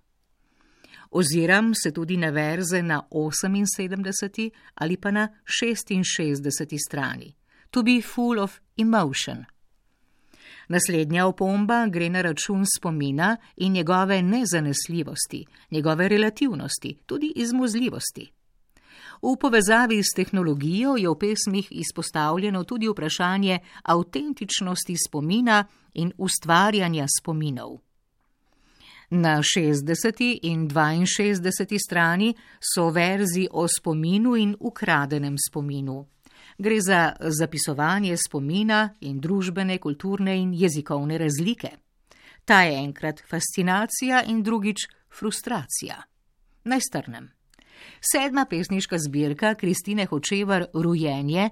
Oziram 1.11 1.71
se 1.75 1.91
tudi 1.91 2.17
na 2.17 2.29
verze 2.29 2.81
na 2.81 3.01
78. 3.11 4.49
ali 4.75 4.97
pa 4.97 5.11
na 5.11 5.27
66. 5.45 6.77
strani. 6.87 7.35
To 7.69 7.83
be 7.83 8.01
full 8.01 8.39
of 8.39 8.59
emotion. 8.77 9.45
Naslednja 10.67 11.25
opomba 11.25 11.87
gre 11.87 12.09
na 12.09 12.21
račun 12.21 12.65
spomina 12.77 13.37
in 13.55 13.73
njegove 13.73 14.21
nezanesljivosti, 14.21 15.45
njegove 15.71 16.07
relativnosti, 16.07 16.97
tudi 17.05 17.33
izmuzljivosti. 17.35 18.31
V 19.21 19.37
povezavi 19.37 20.03
s 20.03 20.15
tehnologijo 20.15 20.95
je 20.97 21.09
v 21.09 21.15
pesmih 21.15 21.67
izpostavljeno 21.71 22.63
tudi 22.63 22.87
vprašanje 22.89 23.59
avtentičnosti 23.83 24.95
spomina 25.07 25.65
in 25.93 26.11
ustvarjanja 26.17 27.05
spominov. 27.19 27.77
Na 29.09 29.37
60. 29.37 30.39
in 30.41 30.69
62. 30.69 31.77
strani 31.85 32.33
so 32.75 32.89
verzi 32.89 33.47
o 33.51 33.67
spominu 33.67 34.35
in 34.35 34.55
ukradenem 34.59 35.35
spominu. 35.49 36.05
Gre 36.57 36.81
za 36.81 37.13
zapisovanje 37.19 38.17
spomina 38.17 38.89
in 38.99 39.19
družbene, 39.19 39.77
kulturne 39.77 40.37
in 40.37 40.53
jezikovne 40.53 41.17
razlike. 41.17 41.69
Ta 42.45 42.61
je 42.61 42.77
enkrat 42.83 43.21
fascinacija 43.29 44.23
in 44.23 44.43
drugič 44.43 44.87
frustracija. 45.19 46.01
Naj 46.63 46.81
strnem. 46.81 47.40
Sedma 48.01 48.45
pesniška 48.45 48.97
zbirka 48.97 49.55
Kristine 49.55 50.05
Hočevar 50.05 50.65
Rujenje 50.73 51.49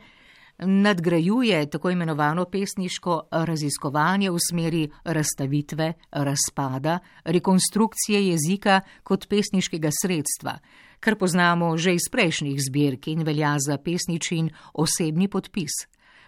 nadgrajuje 0.60 1.70
tako 1.70 1.90
imenovano 1.90 2.46
pesniško 2.46 3.22
raziskovanje 3.32 4.32
v 4.32 4.38
smeri 4.50 4.90
razstavitve, 5.04 5.94
razpada, 6.12 7.00
rekonstrukcije 7.24 8.28
jezika 8.28 8.82
kot 9.04 9.28
pesniškega 9.28 9.90
sredstva, 10.02 10.60
kar 11.00 11.16
poznamo 11.16 11.78
že 11.78 11.94
iz 11.94 12.10
prejšnjih 12.12 12.60
zbirk 12.70 13.08
in 13.08 13.24
velja 13.24 13.56
za 13.60 13.78
pesničin 13.78 14.50
osebni 14.74 15.28
podpis. 15.28 15.72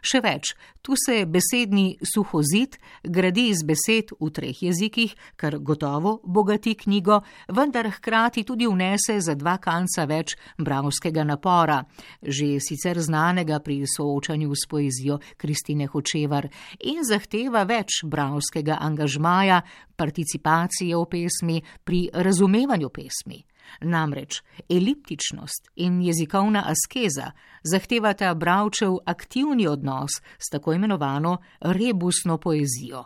Še 0.01 0.17
več, 0.25 0.55
tu 0.81 0.95
se 0.97 1.27
besedni 1.29 1.99
suhozid 2.01 2.79
gradi 3.05 3.51
iz 3.51 3.61
besed 3.61 4.15
v 4.17 4.29
treh 4.33 4.63
jezikih, 4.65 5.13
kar 5.37 5.59
gotovo 5.61 6.15
bogati 6.25 6.73
knjigo, 6.73 7.19
vendar 7.53 7.91
hkrati 7.93 8.41
tudi 8.43 8.65
vnese 8.65 9.19
za 9.21 9.35
dva 9.37 9.59
kanca 9.61 10.07
več 10.09 10.33
bravskega 10.57 11.21
napora, 11.23 11.83
že 12.21 12.57
sicer 12.57 12.97
znanega 12.97 13.61
pri 13.61 13.83
soočanju 13.85 14.49
s 14.57 14.65
poezijo 14.65 15.19
Kristine 15.37 15.85
Hočevar, 15.85 16.49
in 16.81 17.05
zahteva 17.05 17.61
več 17.69 18.01
bravskega 18.01 18.81
angažmaja, 18.81 19.61
participacije 19.95 20.97
v 20.97 21.05
pesmi, 21.13 21.61
pri 21.85 22.07
razumevanju 22.09 22.89
pesmi. 22.89 23.43
Namreč 23.81 24.41
eliptičnost 24.69 25.69
in 25.75 26.01
jezikovna 26.01 26.63
askeza 26.67 27.31
zahtevata 27.63 28.33
bravčev 28.33 28.97
aktivni 29.05 29.67
odnos 29.67 30.11
s 30.37 30.49
tako 30.51 30.73
imenovano 30.73 31.37
rebusno 31.61 32.37
poezijo. 32.37 33.05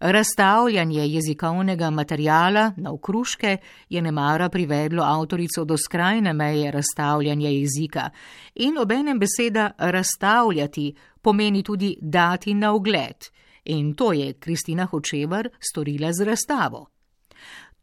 Razstavljanje 0.00 1.06
jezikovnega 1.06 1.90
materijala 1.90 2.72
na 2.76 2.92
okruške 2.92 3.56
je 3.88 4.02
nemara 4.02 4.48
privedlo 4.48 5.02
avtorico 5.02 5.64
do 5.64 5.76
skrajne 5.76 6.32
meje 6.32 6.70
razstavljanja 6.70 7.48
jezika 7.48 8.10
in 8.54 8.78
obenem 8.78 9.18
beseda 9.18 9.70
razstavljati 9.78 10.94
pomeni 11.22 11.62
tudi 11.62 11.96
dati 12.00 12.54
na 12.54 12.74
ogled 12.74 13.16
in 13.64 13.94
to 13.94 14.12
je 14.12 14.32
Kristina 14.32 14.84
Hočevar 14.84 15.48
storila 15.70 16.12
z 16.12 16.24
razstavo. 16.24 16.86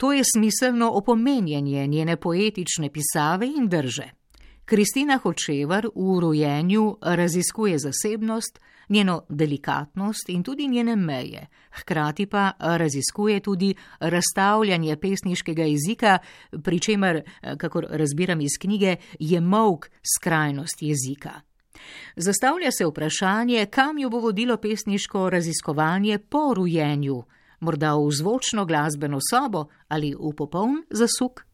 To 0.02 0.14
je 0.14 0.24
smiselno 0.36 0.92
opomenjanje 0.92 1.88
njene 1.88 2.18
poetične 2.18 2.90
pisave 2.90 3.48
in 3.58 3.70
drže. 3.70 4.10
Kristina 4.66 5.18
Hočevar 5.18 5.88
v 5.96 6.20
rojenju 6.20 6.98
raziskuje 7.02 7.78
zasebnost, 7.80 8.60
njeno 8.90 9.26
delikatnost 9.30 10.30
in 10.30 10.44
tudi 10.44 10.68
njene 10.68 10.96
meje, 10.96 11.48
hkrati 11.72 12.26
pa 12.26 12.52
raziskuje 12.60 13.40
tudi 13.40 13.76
razstavljanje 14.00 14.96
pesniškega 14.96 15.64
jezika, 15.64 16.18
pri 16.64 16.80
čemer, 16.80 17.22
kakor 17.58 17.86
razbiram 17.90 18.42
iz 18.42 18.58
knjige, 18.62 18.96
je 19.20 19.42
mok 19.42 19.90
skrajnost 20.18 20.82
jezika. 20.82 21.42
Zastavlja 22.16 22.72
se 22.72 22.86
vprašanje, 22.86 23.66
kam 23.66 23.98
jo 23.98 24.10
bo 24.10 24.20
vodilo 24.20 24.58
pesniško 24.58 25.30
raziskovanje 25.30 26.18
po 26.18 26.54
rojenju 26.54 27.24
morda 27.62 27.96
v 27.96 28.10
zvočno 28.12 28.66
glasbeno 28.66 29.22
sobo 29.22 29.66
ali 29.88 30.14
v 30.14 30.34
popoln 30.38 30.84
zasuk. 30.90 31.46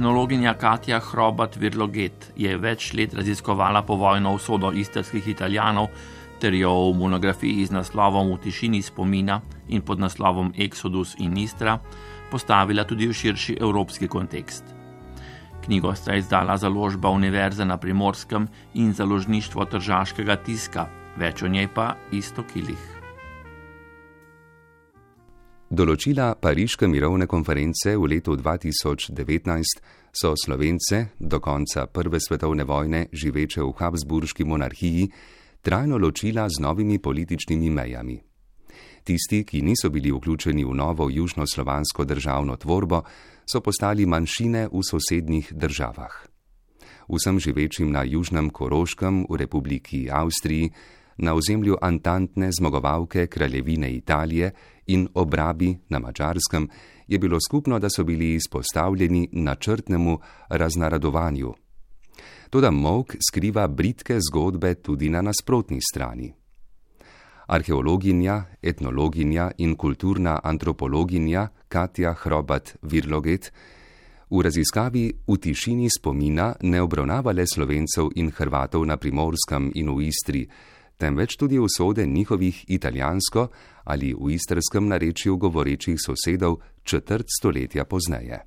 Etnologinja 0.00 0.54
Katja 0.54 0.96
Hrobat 1.04 1.58
Virloget 1.60 2.30
je 2.32 2.54
več 2.56 2.86
let 2.96 3.12
raziskovala 3.12 3.82
povojno 3.84 4.30
usodo 4.32 4.70
istrskih 4.72 5.26
italijanov 5.28 5.90
ter 6.40 6.54
jo 6.56 6.70
v 6.86 6.94
monografiji 6.96 7.66
z 7.68 7.74
naslovom 7.76 8.30
V 8.32 8.38
tišini 8.40 8.80
spomina 8.80 9.42
in 9.68 9.84
pod 9.84 10.00
naslovom 10.00 10.54
Exodus 10.56 11.12
in 11.20 11.36
Istra 11.36 11.74
postavila 12.30 12.86
tudi 12.88 13.10
v 13.10 13.12
širši 13.12 13.58
evropski 13.60 14.08
kontekst. 14.08 14.64
Knjigo 15.66 15.92
sta 15.92 16.16
izdala 16.16 16.56
založba 16.56 17.12
Univerze 17.12 17.68
na 17.68 17.76
primorskem 17.76 18.48
in 18.80 18.96
založništvo 18.96 19.68
tržaškega 19.68 20.36
tiska, 20.36 20.86
več 21.20 21.42
o 21.44 21.52
njej 21.52 21.68
pa 21.76 21.92
isto 22.10 22.40
kilih. 22.54 22.99
Določila 25.70 26.32
Pariške 26.34 26.88
mirovne 26.90 27.28
konference 27.30 27.92
v 27.94 28.08
letu 28.10 28.34
2019 28.34 29.76
so 30.10 30.32
Slovence 30.34 31.14
do 31.14 31.38
konca 31.38 31.84
Prve 31.86 32.18
svetovne 32.18 32.66
vojne 32.66 33.04
živeče 33.14 33.62
v 33.62 33.76
Habsburški 33.78 34.42
monarhiji 34.50 35.06
trajno 35.62 36.00
ločila 36.02 36.48
z 36.50 36.58
novimi 36.58 36.98
političnimi 36.98 37.70
mejami. 37.70 38.18
Tisti, 39.06 39.44
ki 39.46 39.62
niso 39.62 39.94
bili 39.94 40.10
vključeni 40.10 40.66
v 40.66 40.74
novo 40.74 41.06
južnoslovansko 41.06 42.02
državno 42.02 42.58
tvorbo, 42.58 43.04
so 43.46 43.62
postali 43.62 44.10
manjšine 44.10 44.66
v 44.74 44.82
sosednjih 44.82 45.54
državah. 45.54 46.26
Vsem 47.06 47.38
živečim 47.38 47.94
na 47.94 48.02
Južnem 48.02 48.50
Koroškem 48.50 49.22
v 49.30 49.38
Republiki 49.38 50.10
Avstriji 50.10 50.74
na 51.22 51.34
ozemlju 51.34 51.76
antantne 51.78 52.50
zmagovalke 52.50 53.26
kraljevine 53.26 53.92
Italije 53.92 54.50
in 54.90 55.08
obrabi 55.14 55.76
na 55.88 55.98
mačarskem, 55.98 56.68
je 57.06 57.18
bilo 57.18 57.38
skupno, 57.40 57.78
da 57.78 57.88
so 57.90 58.04
bili 58.04 58.34
izpostavljeni 58.34 59.28
načrtnemu 59.32 60.18
raznaradovanju. 60.48 61.54
Toda 62.50 62.70
mok 62.70 63.16
skriva 63.30 63.68
britke 63.68 64.18
zgodbe 64.30 64.74
tudi 64.74 65.08
na 65.08 65.22
nasprotni 65.22 65.78
strani. 65.80 66.32
Arheologinja, 67.46 68.44
etnologinja 68.62 69.50
in 69.58 69.76
kulturna 69.76 70.38
antropologinja 70.44 71.48
Katja 71.68 72.14
Hrobat 72.14 72.76
Virloget 72.82 73.52
v 74.30 74.42
raziskavi 74.46 75.04
v 75.26 75.36
tišini 75.42 75.90
spomina 75.90 76.54
ne 76.62 76.78
obravnava 76.78 77.34
le 77.34 77.46
slovencev 77.46 78.12
in 78.14 78.30
hrvatov 78.30 78.86
na 78.86 78.94
primorskem 78.96 79.72
in 79.74 79.90
v 79.90 80.06
Istri, 80.06 80.46
temveč 81.00 81.36
tudi 81.36 81.58
usode 81.58 82.06
njihovih 82.06 82.64
italijansko 82.68 83.48
ali 83.84 84.14
v 84.14 84.34
istrskem 84.36 84.88
narečju 84.88 85.36
govorečih 85.36 85.96
sosedov 86.06 86.60
četrt 86.84 87.26
stoletja 87.38 87.84
pozneje. 87.84 88.40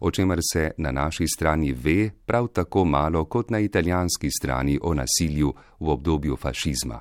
O 0.00 0.10
čemer 0.10 0.38
se 0.52 0.70
na 0.78 0.90
naši 0.90 1.28
strani 1.28 1.72
ve 1.72 2.10
prav 2.26 2.48
tako 2.48 2.84
malo 2.84 3.24
kot 3.24 3.50
na 3.50 3.58
italijanski 3.58 4.30
strani 4.30 4.78
o 4.82 4.94
nasilju 4.94 5.54
v 5.80 5.88
obdobju 5.88 6.36
fašizma. 6.36 7.00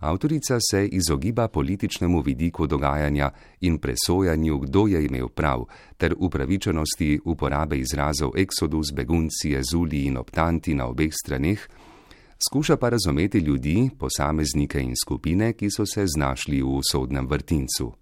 Avtorica 0.00 0.58
se 0.70 0.86
izogiba 0.86 1.48
političnemu 1.48 2.20
vidiku 2.20 2.66
dogajanja 2.66 3.30
in 3.60 3.78
presojanju, 3.78 4.58
kdo 4.58 4.86
je 4.86 5.04
imel 5.04 5.28
prav, 5.28 5.64
ter 5.96 6.14
upravičenosti 6.18 7.20
uporabe 7.24 7.78
izrazov 7.78 8.30
eksodus, 8.36 8.92
begunci, 8.94 9.56
zuli 9.72 10.04
in 10.04 10.16
optanti 10.16 10.74
na 10.74 10.86
obeh 10.86 11.12
straneh, 11.12 11.68
skuša 12.48 12.76
pa 12.76 12.88
razumeti 12.88 13.38
ljudi, 13.38 13.90
posameznike 13.98 14.80
in 14.80 14.94
skupine, 14.96 15.52
ki 15.52 15.70
so 15.70 15.86
se 15.86 16.06
znašli 16.06 16.62
v 16.62 16.80
sodnem 16.90 17.26
vrtincu. 17.26 17.92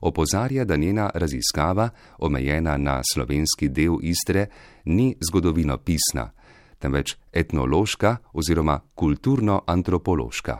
Opozarja, 0.00 0.64
da 0.64 0.76
njena 0.76 1.10
raziskava, 1.14 1.88
omejena 2.18 2.76
na 2.76 3.00
slovenski 3.12 3.68
del 3.68 3.98
Istre, 4.02 4.46
ni 4.84 5.14
zgodovinopisna, 5.28 6.30
temveč 6.78 7.16
etnološka 7.32 8.16
oziroma 8.32 8.80
kulturno-antropološka. 8.94 10.58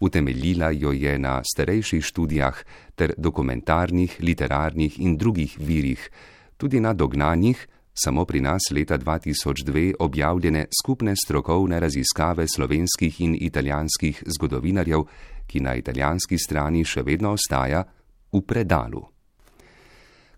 Utemeljila 0.00 0.70
jo 0.70 0.92
je 0.92 1.18
na 1.18 1.40
starejših 1.44 2.04
študijah 2.04 2.64
ter 2.94 3.14
dokumentarnih, 3.16 4.16
literarnih 4.20 5.00
in 5.00 5.16
drugih 5.16 5.56
virih, 5.58 6.10
tudi 6.56 6.80
na 6.80 6.92
dognanjih, 6.92 7.68
samo 7.94 8.24
pri 8.24 8.40
nas 8.40 8.62
leta 8.70 8.98
2002 8.98 9.94
objavljene 9.98 10.66
skupne 10.82 11.14
strokovne 11.24 11.80
raziskave 11.80 12.46
slovenskih 12.48 13.20
in 13.20 13.36
italijanskih 13.40 14.22
zgodovinarjev, 14.26 15.02
ki 15.46 15.60
na 15.60 15.74
italijanski 15.74 16.38
strani 16.38 16.84
še 16.84 17.02
vedno 17.02 17.32
ostaja 17.32 17.84
v 18.32 18.40
predalu. 18.40 19.02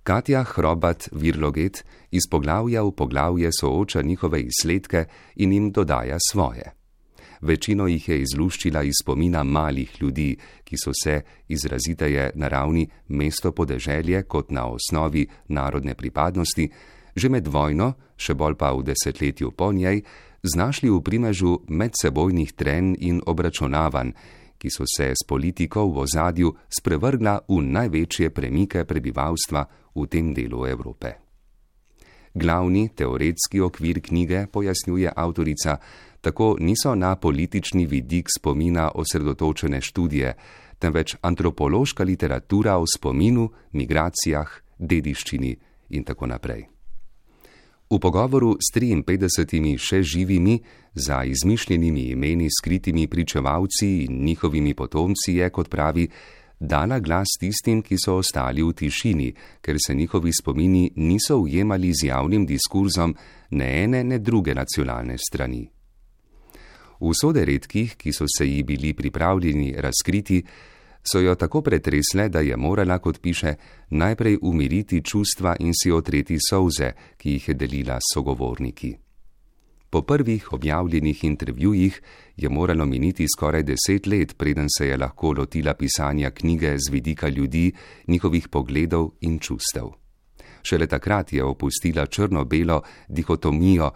Katja 0.04 0.42
Hrobat 0.44 1.08
Virloget 1.12 1.84
iz 2.10 2.26
poglavja 2.30 2.82
v 2.82 2.92
poglavje 2.92 3.50
sooča 3.60 4.02
njihove 4.02 4.42
izsledke 4.42 5.04
in 5.36 5.52
jim 5.52 5.70
dodaja 5.72 6.18
svoje. 6.30 6.74
Večino 7.40 7.86
jih 7.86 8.08
je 8.08 8.20
izluščila 8.20 8.82
iz 8.82 9.00
spomina 9.02 9.42
malih 9.44 9.96
ljudi, 10.00 10.36
ki 10.64 10.76
so 10.76 10.92
se, 11.02 11.22
izraziteje 11.48 12.30
na 12.34 12.48
ravni 12.48 12.86
mesto 13.08 13.52
podeželje 13.52 14.22
kot 14.22 14.50
na 14.50 14.66
osnovi 14.66 15.26
narodne 15.48 15.94
pripadnosti, 15.94 16.68
že 17.16 17.28
med 17.28 17.48
vojno, 17.48 17.94
še 18.16 18.34
bolj 18.34 18.58
pa 18.58 18.72
v 18.74 18.84
desetletju 18.90 19.50
po 19.54 19.72
njej, 19.72 20.02
znašli 20.42 20.90
v 20.90 21.00
primežu 21.00 21.64
medsebojnih 21.68 22.52
tren 22.52 22.94
in 22.98 23.22
obračunavanj, 23.26 24.12
ki 24.58 24.70
so 24.70 24.84
se 24.88 25.12
s 25.12 25.26
politiko 25.28 25.86
v 25.88 26.04
ozadju 26.04 26.54
sprevrgla 26.68 27.44
v 27.48 27.60
največje 27.62 28.30
premike 28.30 28.84
prebivalstva 28.84 29.66
v 29.94 30.06
tem 30.08 30.34
delu 30.34 30.66
Evrope. 30.66 31.20
Glavni 32.34 32.88
teoretski 32.90 33.60
okvir 33.60 34.00
knjige, 34.02 34.46
pojasnjuje 34.50 35.12
avtorica, 35.16 35.78
tako 36.20 36.56
niso 36.58 36.94
na 36.94 37.14
politični 37.16 37.86
vidik 37.86 38.26
spomina 38.26 38.90
osredotočene 38.94 39.80
študije, 39.80 40.34
temveč 40.78 41.16
antropološka 41.22 42.04
literatura 42.04 42.78
o 42.78 42.86
spominu, 42.86 43.50
migracijah, 43.72 44.50
dediščini 44.78 45.56
in 45.90 46.04
tako 46.04 46.26
naprej. 46.26 46.73
V 47.94 48.02
pogovoru 48.02 48.56
s 48.58 48.74
53 48.74 49.78
še 49.78 50.00
živimi, 50.02 50.58
za 50.98 51.22
izmišljenimi 51.22 52.08
imeni 52.10 52.48
skritimi 52.50 53.06
pričevalci 53.06 53.86
in 54.04 54.24
njihovimi 54.24 54.74
potomci 54.74 55.36
je, 55.38 55.46
kot 55.50 55.70
pravi, 55.70 56.08
dala 56.58 56.98
glas 56.98 57.36
tistim, 57.38 57.84
ki 57.86 57.94
so 57.94 58.16
ostali 58.18 58.66
v 58.66 58.74
tišini, 58.74 59.28
ker 59.62 59.78
se 59.78 59.94
njihovi 59.94 60.32
spomini 60.34 60.90
niso 60.96 61.38
ujemali 61.38 61.92
z 61.94 62.10
javnim 62.10 62.46
diskurzom 62.46 63.14
ne 63.50 63.70
ene, 63.84 64.02
ne 64.02 64.18
druge 64.18 64.54
nacionalne 64.54 65.14
strani. 65.14 65.62
Usode 66.98 67.44
redkih, 67.46 67.94
ki 67.94 68.10
so 68.10 68.26
se 68.26 68.48
ji 68.48 68.62
bili 68.66 68.90
pripravljeni 68.94 69.70
razkriti, 69.78 70.42
so 71.12 71.20
jo 71.20 71.34
tako 71.34 71.62
pretresle, 71.62 72.28
da 72.28 72.40
je 72.40 72.56
morala, 72.56 72.98
kot 72.98 73.20
piše, 73.20 73.54
najprej 73.90 74.38
umiriti 74.42 75.02
čustva 75.04 75.56
in 75.60 75.72
si 75.74 75.92
otreti 75.92 76.38
solze, 76.50 76.92
ki 77.16 77.30
jih 77.30 77.48
je 77.48 77.54
delila 77.54 77.98
s 78.00 78.14
sogovorniki. 78.14 78.94
Po 79.90 80.02
prvih 80.02 80.52
objavljenih 80.52 81.24
intervjujih 81.24 82.02
je 82.36 82.48
moralo 82.48 82.86
miniti 82.86 83.26
skoraj 83.36 83.62
deset 83.62 84.06
let, 84.06 84.34
preden 84.38 84.66
se 84.78 84.88
je 84.88 84.96
lahko 84.96 85.32
lotila 85.32 85.74
pisanja 85.74 86.30
knjige 86.30 86.76
z 86.78 86.90
vidika 86.90 87.28
ljudi, 87.28 87.72
njihovih 88.06 88.48
pogledov 88.48 89.10
in 89.20 89.38
čustev. 89.38 89.92
Šele 90.62 90.86
takrat 90.86 91.32
je 91.32 91.44
opustila 91.44 92.06
črno-belo 92.06 92.82
dihotomijo 93.08 93.90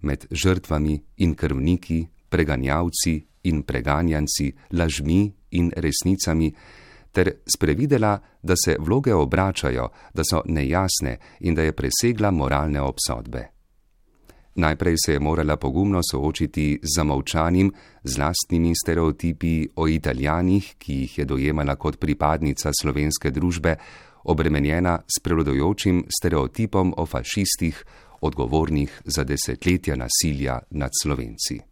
med 0.00 0.26
žrtvami 0.30 1.00
in 1.16 1.34
krvniki, 1.34 2.06
preganjavci 2.30 3.26
in 3.42 3.62
preganjanci, 3.62 4.52
lažmi 4.72 5.32
in 5.50 5.70
resnicami, 5.76 6.52
ter 7.12 7.30
sprevidela, 7.46 8.18
da 8.42 8.54
se 8.64 8.76
vloge 8.78 9.14
obračajo, 9.14 9.88
da 10.14 10.22
so 10.24 10.42
nejasne 10.46 11.18
in 11.40 11.54
da 11.54 11.62
je 11.62 11.72
presegla 11.72 12.30
moralne 12.30 12.80
obsodbe. 12.80 13.48
Najprej 14.54 14.94
se 15.06 15.12
je 15.12 15.20
morala 15.20 15.56
pogumno 15.56 16.00
soočiti 16.02 16.80
z 16.82 16.96
zamolčanim, 16.96 17.72
z 18.04 18.18
lastnimi 18.18 18.74
stereotipi 18.74 19.68
o 19.76 19.88
italijanih, 19.88 20.74
ki 20.78 20.94
jih 20.94 21.18
je 21.18 21.24
dojemala 21.24 21.76
kot 21.76 21.98
pripadnica 22.00 22.70
slovenske 22.80 23.30
družbe, 23.30 23.76
obremenjena 24.24 24.98
s 25.06 25.22
prevladojočim 25.22 26.04
stereotipom 26.18 26.94
o 26.96 27.06
fašistih, 27.06 27.84
odgovornih 28.20 29.02
za 29.04 29.24
desetletja 29.24 29.96
nasilja 29.96 30.58
nad 30.70 30.90
slovenci. 31.02 31.69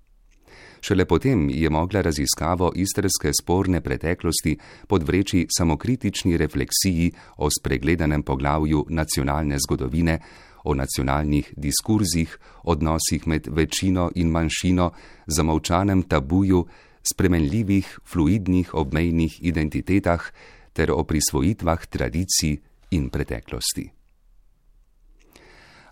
Šele 0.81 1.05
potem 1.05 1.51
je 1.51 1.71
mogla 1.71 2.01
raziskavo 2.01 2.73
istrske 2.77 3.33
sporne 3.41 3.81
preteklosti 3.81 4.59
podvreči 4.87 5.47
samokritični 5.59 6.37
refleksiji 6.37 7.13
o 7.37 7.51
spregledanem 7.51 8.23
poglavju 8.23 8.87
nacionalne 8.89 9.59
zgodovine, 9.59 10.19
o 10.65 10.75
nacionalnih 10.75 11.53
diskurzih, 11.57 12.39
odnosih 12.65 13.27
med 13.27 13.49
večino 13.51 14.11
in 14.15 14.31
manjšino, 14.31 14.91
zamolčanem 15.27 16.03
tabuju, 16.03 16.67
spremenljivih, 17.03 17.99
fluidnih 18.05 18.75
obmejnih 18.75 19.39
identitetah 19.43 20.31
ter 20.73 20.93
o 20.93 21.05
prisvojitvah 21.05 21.87
tradicij 21.87 22.59
in 22.91 23.09
preteklosti. 23.11 23.98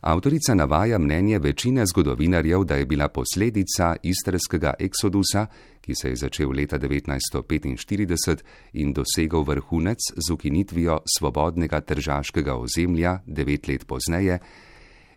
Avtorica 0.07 0.55
navaja 0.55 0.99
mnenje 0.99 1.39
večine 1.39 1.87
zgodovinarjev, 1.87 2.65
da 2.65 2.75
je 2.75 2.87
bila 2.87 3.09
posledica 3.09 3.97
istrskega 4.03 4.75
eksodusa, 4.79 5.47
ki 5.81 5.95
se 5.95 6.09
je 6.09 6.17
začel 6.17 6.51
leta 6.51 6.79
1945 6.79 8.37
in 8.73 8.93
dosegel 8.93 9.43
vrhunec 9.43 9.99
z 10.27 10.33
ukinitvijo 10.33 11.01
svobodnega 11.19 11.81
tržaškega 11.81 12.55
ozemlja 12.55 13.19
devet 13.27 13.69
let 13.69 13.87
pozneje, 13.87 14.39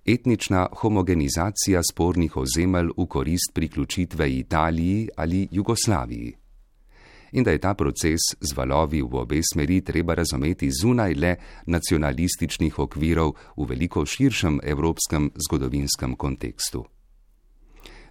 etnična 0.06 0.68
homogenizacija 0.82 1.82
spornih 1.92 2.38
ozemelj 2.38 2.90
v 2.98 3.06
korist 3.06 3.54
priključitve 3.54 4.32
Italiji 4.32 5.10
ali 5.16 5.48
Jugoslaviji. 5.52 6.49
In 7.32 7.44
da 7.44 7.52
je 7.52 7.58
ta 7.58 7.74
proces 7.74 8.20
z 8.40 8.54
valovi 8.56 9.02
v 9.02 9.16
obe 9.16 9.42
smeri 9.54 9.82
treba 9.82 10.14
razumeti 10.14 10.70
zunaj 10.72 11.14
le 11.14 11.36
nacionalističnih 11.66 12.80
okvirov 12.80 13.34
v 13.58 13.66
veliko 13.66 14.06
širšem 14.06 14.60
evropskem 14.64 15.32
zgodovinskem 15.48 16.16
kontekstu. 16.16 16.86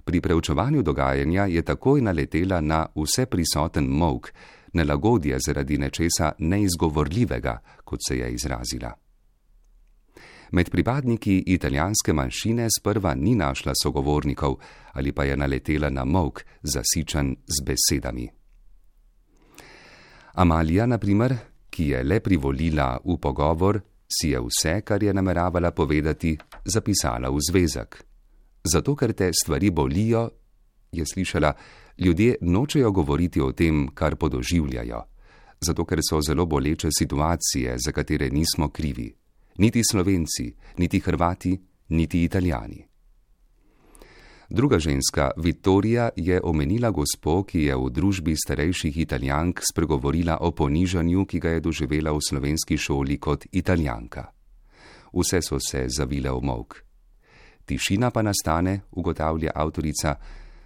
Pri 0.04 0.20
preučevanju 0.20 0.82
dogajanja 0.82 1.44
je 1.46 1.62
takoj 1.62 2.00
naletela 2.00 2.60
na 2.60 2.86
vse 2.96 3.26
prisoten 3.26 3.84
mok, 3.84 4.32
nelagodje 4.72 5.36
zaradi 5.46 5.78
nečesa 5.78 6.32
neizgovorljivega, 6.38 7.58
kot 7.84 8.00
se 8.08 8.18
je 8.18 8.32
izrazila. 8.32 8.92
Med 10.52 10.70
pripadniki 10.70 11.42
italijanske 11.46 12.12
manjšine 12.12 12.68
sprva 12.78 13.14
ni 13.14 13.34
našla 13.34 13.72
sogovornikov 13.82 14.56
ali 14.92 15.12
pa 15.12 15.24
je 15.24 15.36
naletela 15.36 15.90
na 15.90 16.04
mok, 16.04 16.44
zasičen 16.62 17.36
z 17.46 17.64
besedami. 17.64 18.37
Amalija, 20.38 20.86
na 20.86 20.98
primer, 20.98 21.34
ki 21.70 21.88
je 21.88 22.02
le 22.04 22.20
privolila 22.20 23.00
v 23.04 23.16
pogovor, 23.18 23.80
si 24.06 24.30
je 24.30 24.38
vse, 24.38 24.82
kar 24.86 25.02
je 25.02 25.10
nameravala 25.10 25.72
povedati, 25.74 26.36
zapisala 26.64 27.26
v 27.26 27.42
zvezek. 27.42 27.98
Zato, 28.62 28.94
ker 28.94 29.16
te 29.18 29.32
stvari 29.34 29.70
bolijo, 29.70 30.28
je 30.92 31.06
slišala, 31.06 31.52
ljudje 31.98 32.36
nočejo 32.40 32.92
govoriti 32.92 33.40
o 33.40 33.50
tem, 33.52 33.88
kar 33.94 34.14
podoživljajo. 34.14 35.02
Zato, 35.60 35.84
ker 35.84 35.98
so 36.06 36.20
zelo 36.22 36.46
boleče 36.46 36.94
situacije, 36.98 37.74
za 37.78 37.92
katere 37.92 38.30
nismo 38.30 38.70
krivi. 38.70 39.10
Niti 39.58 39.82
Slovenci, 39.90 40.54
niti 40.78 41.00
Hrvati, 41.00 41.58
niti 41.88 42.22
Italijani. 42.22 42.87
Druga 44.50 44.78
ženska, 44.78 45.30
Vittorija, 45.36 46.08
je 46.16 46.40
omenila 46.44 46.90
gospo, 46.90 47.42
ki 47.44 47.62
je 47.68 47.74
v 47.76 47.90
družbi 47.92 48.32
starejših 48.36 48.96
italijank 48.98 49.60
spregovorila 49.60 50.38
o 50.40 50.50
ponižanju, 50.50 51.26
ki 51.26 51.40
ga 51.40 51.50
je 51.50 51.60
doživela 51.60 52.12
v 52.16 52.24
slovenski 52.24 52.78
šoli 52.80 53.18
kot 53.20 53.44
italijanka. 53.52 54.24
Vse 55.12 55.42
so 55.42 55.60
se 55.60 55.84
zavile 55.88 56.32
v 56.32 56.40
mok. 56.40 56.80
Tišina 57.64 58.10
pa 58.10 58.22
nastane, 58.22 58.88
ugotavlja 58.90 59.52
avtorica, 59.54 60.16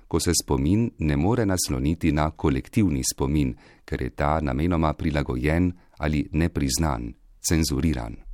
ko 0.07 0.21
se 0.21 0.31
spomin 0.31 0.91
ne 0.99 1.17
more 1.17 1.47
nasloniti 1.47 2.13
na 2.13 2.31
kolektivni 2.31 3.03
spomin, 3.03 3.57
ker 3.85 4.03
je 4.03 4.11
ta 4.11 4.41
namenoma 4.41 4.95
prilagojen 4.95 5.73
ali 5.99 6.29
nepriznan, 6.33 7.15
cenzuriran. 7.41 8.32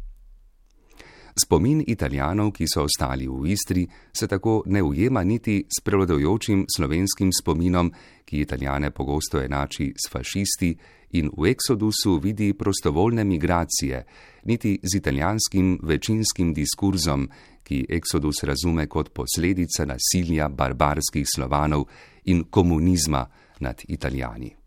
Spomin 1.38 1.84
italijanov, 1.86 2.50
ki 2.52 2.66
so 2.66 2.82
ostali 2.82 3.28
v 3.28 3.52
Istri, 3.52 3.86
se 4.12 4.26
tako 4.26 4.62
ne 4.66 4.82
ujema 4.82 5.22
niti 5.24 5.64
s 5.70 5.80
prevladojočim 5.84 6.64
slovenskim 6.76 7.30
spominom, 7.32 7.92
ki 8.24 8.40
italijane 8.40 8.90
pogosto 8.90 9.40
enači 9.40 9.92
s 9.94 10.10
fašisti 10.10 10.74
in 11.10 11.30
v 11.36 11.46
eksodusu 11.52 12.18
vidi 12.18 12.52
prostovoljne 12.52 13.24
migracije, 13.24 14.04
niti 14.44 14.78
z 14.82 14.96
italijanskim 14.96 15.78
večinskim 15.82 16.54
diskurzom, 16.54 17.28
ki 17.62 17.86
eksodus 17.88 18.42
razume 18.42 18.86
kot 18.86 19.12
posledica 19.14 19.84
nasilja 19.84 20.48
barbarskih 20.48 21.26
slovanov 21.34 21.84
in 22.24 22.44
komunizma 22.50 23.26
nad 23.60 23.82
italijani. 23.88 24.57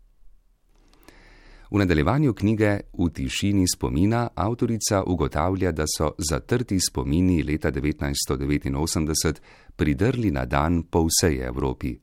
V 1.72 1.78
nadaljevanju 1.78 2.34
knjige 2.34 2.80
V 2.98 3.08
tišini 3.08 3.64
spomina 3.74 4.28
avtorica 4.34 5.02
ugotavlja, 5.06 5.72
da 5.72 5.84
so 5.86 6.10
zatrti 6.18 6.80
spomini 6.80 7.42
leta 7.42 7.70
1989 7.72 9.34
pridrli 9.76 10.30
na 10.30 10.44
dan 10.44 10.82
po 10.82 11.06
vsej 11.06 11.40
Evropi. 11.46 11.96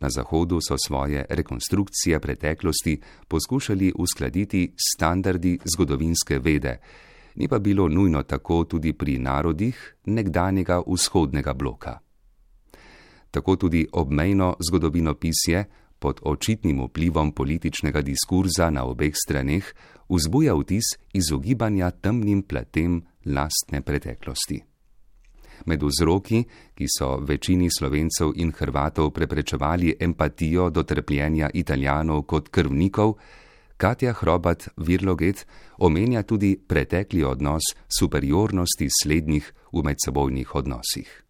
Na 0.00 0.10
Zahodu 0.10 0.58
so 0.60 0.76
svoje 0.86 1.24
rekonstrukcije 1.30 2.20
preteklosti 2.20 3.00
poskušali 3.28 3.92
uskladiti 3.98 4.72
s 4.76 4.96
standardi 4.96 5.58
zgodovinske 5.64 6.38
vede, 6.38 6.78
ni 7.34 7.48
pa 7.48 7.58
bilo 7.58 7.88
nujno 7.88 8.22
tako 8.22 8.64
tudi 8.64 8.92
pri 8.92 9.18
narodih 9.18 9.94
nekdanjega 10.04 10.82
vzhodnega 10.86 11.54
bloka. 11.54 11.98
Tako 13.30 13.56
tudi 13.56 13.88
obmejno 13.92 14.56
zgodovino 14.68 15.14
pisje 15.14 15.64
pod 15.98 16.20
očitnim 16.22 16.82
vplivom 16.84 17.32
političnega 17.32 18.00
diskurza 18.00 18.70
na 18.70 18.84
obeh 18.84 19.14
straneh 19.14 19.74
vzbuja 20.08 20.54
vtis 20.54 20.94
izogibanja 21.12 21.90
temnim 21.90 22.42
pletem 22.42 23.02
lastne 23.24 23.82
preteklosti. 23.82 24.62
Med 25.66 25.82
vzroki, 25.82 26.44
ki 26.74 26.86
so 26.98 27.16
večini 27.16 27.70
slovencev 27.72 28.36
in 28.36 28.52
hrvatov 28.52 29.10
preprečevali 29.10 29.96
empatijo 30.00 30.70
do 30.70 30.82
trpljenja 30.82 31.50
italijanov 31.54 32.22
kot 32.22 32.48
krvnikov, 32.48 33.16
Katja 33.76 34.12
Hrobat 34.12 34.68
Virloget 34.76 35.46
omenja 35.78 36.22
tudi 36.22 36.56
pretekli 36.56 37.24
odnos 37.24 37.74
superiornosti 37.88 38.88
slednjih 39.02 39.52
v 39.72 39.82
medsebojnih 39.84 40.54
odnosih. 40.54 41.25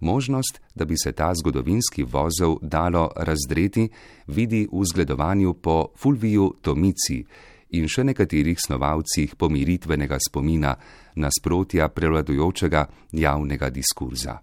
Možnost, 0.00 0.60
da 0.74 0.84
bi 0.84 0.94
se 0.96 1.12
ta 1.12 1.32
zgodovinski 1.34 2.02
vozel 2.02 2.56
dalo 2.62 3.10
razdreti, 3.16 3.88
vidi 4.26 4.68
v 4.72 4.84
zgledovanju 4.84 5.54
po 5.54 5.88
Fulviju 5.96 6.54
Tomici 6.62 7.24
in 7.70 7.88
še 7.88 8.04
nekaterih 8.04 8.58
snovalcih 8.60 9.34
pomiritvenega 9.36 10.18
spomina 10.28 10.76
nasprotja 11.16 11.88
prevladujočega 11.88 12.86
javnega 13.12 13.70
diskurza. 13.70 14.38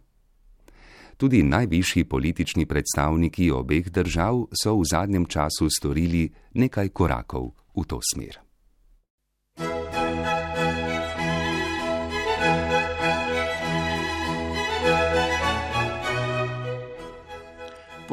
Tudi 1.17 1.43
najvišji 1.43 2.03
politični 2.03 2.65
predstavniki 2.65 3.51
obeh 3.51 3.89
držav 3.89 4.47
so 4.51 4.75
v 4.79 4.87
zadnjem 4.91 5.25
času 5.25 5.69
storili 5.69 6.25
nekaj 6.53 6.89
korakov 6.89 7.53
v 7.75 7.85
to 7.87 8.01
smer. 8.03 8.41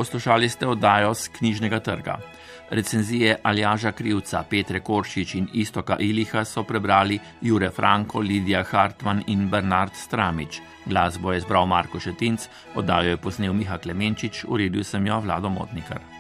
Poslušali 0.01 0.49
ste 0.49 0.65
oddajo 0.65 1.13
z 1.15 1.29
knjižnega 1.29 1.81
trga. 1.85 2.17
Recenzije 2.71 3.37
Aljaža 3.43 3.93
Krivca, 3.93 4.41
Petre 4.51 4.81
Koršič 4.81 5.35
in 5.35 5.49
Istoka 5.53 5.99
Iliha 6.01 6.45
so 6.45 6.63
prebrali 6.65 7.19
Jure 7.43 7.69
Franko, 7.71 8.21
Lidija 8.21 8.65
Hartmann 8.65 9.21
in 9.27 9.51
Bernard 9.51 9.93
Stramič. 9.95 10.63
Glasbo 10.87 11.33
je 11.33 11.41
zbral 11.41 11.67
Marko 11.67 12.01
Šetinc, 12.01 12.49
oddajo 12.75 13.11
je 13.11 13.21
posnel 13.21 13.53
Miha 13.53 13.77
Klemenčič, 13.79 14.45
uredil 14.49 14.85
sem 14.85 15.07
jo 15.07 15.21
Vlado 15.21 15.53
Motnikar. 15.53 16.20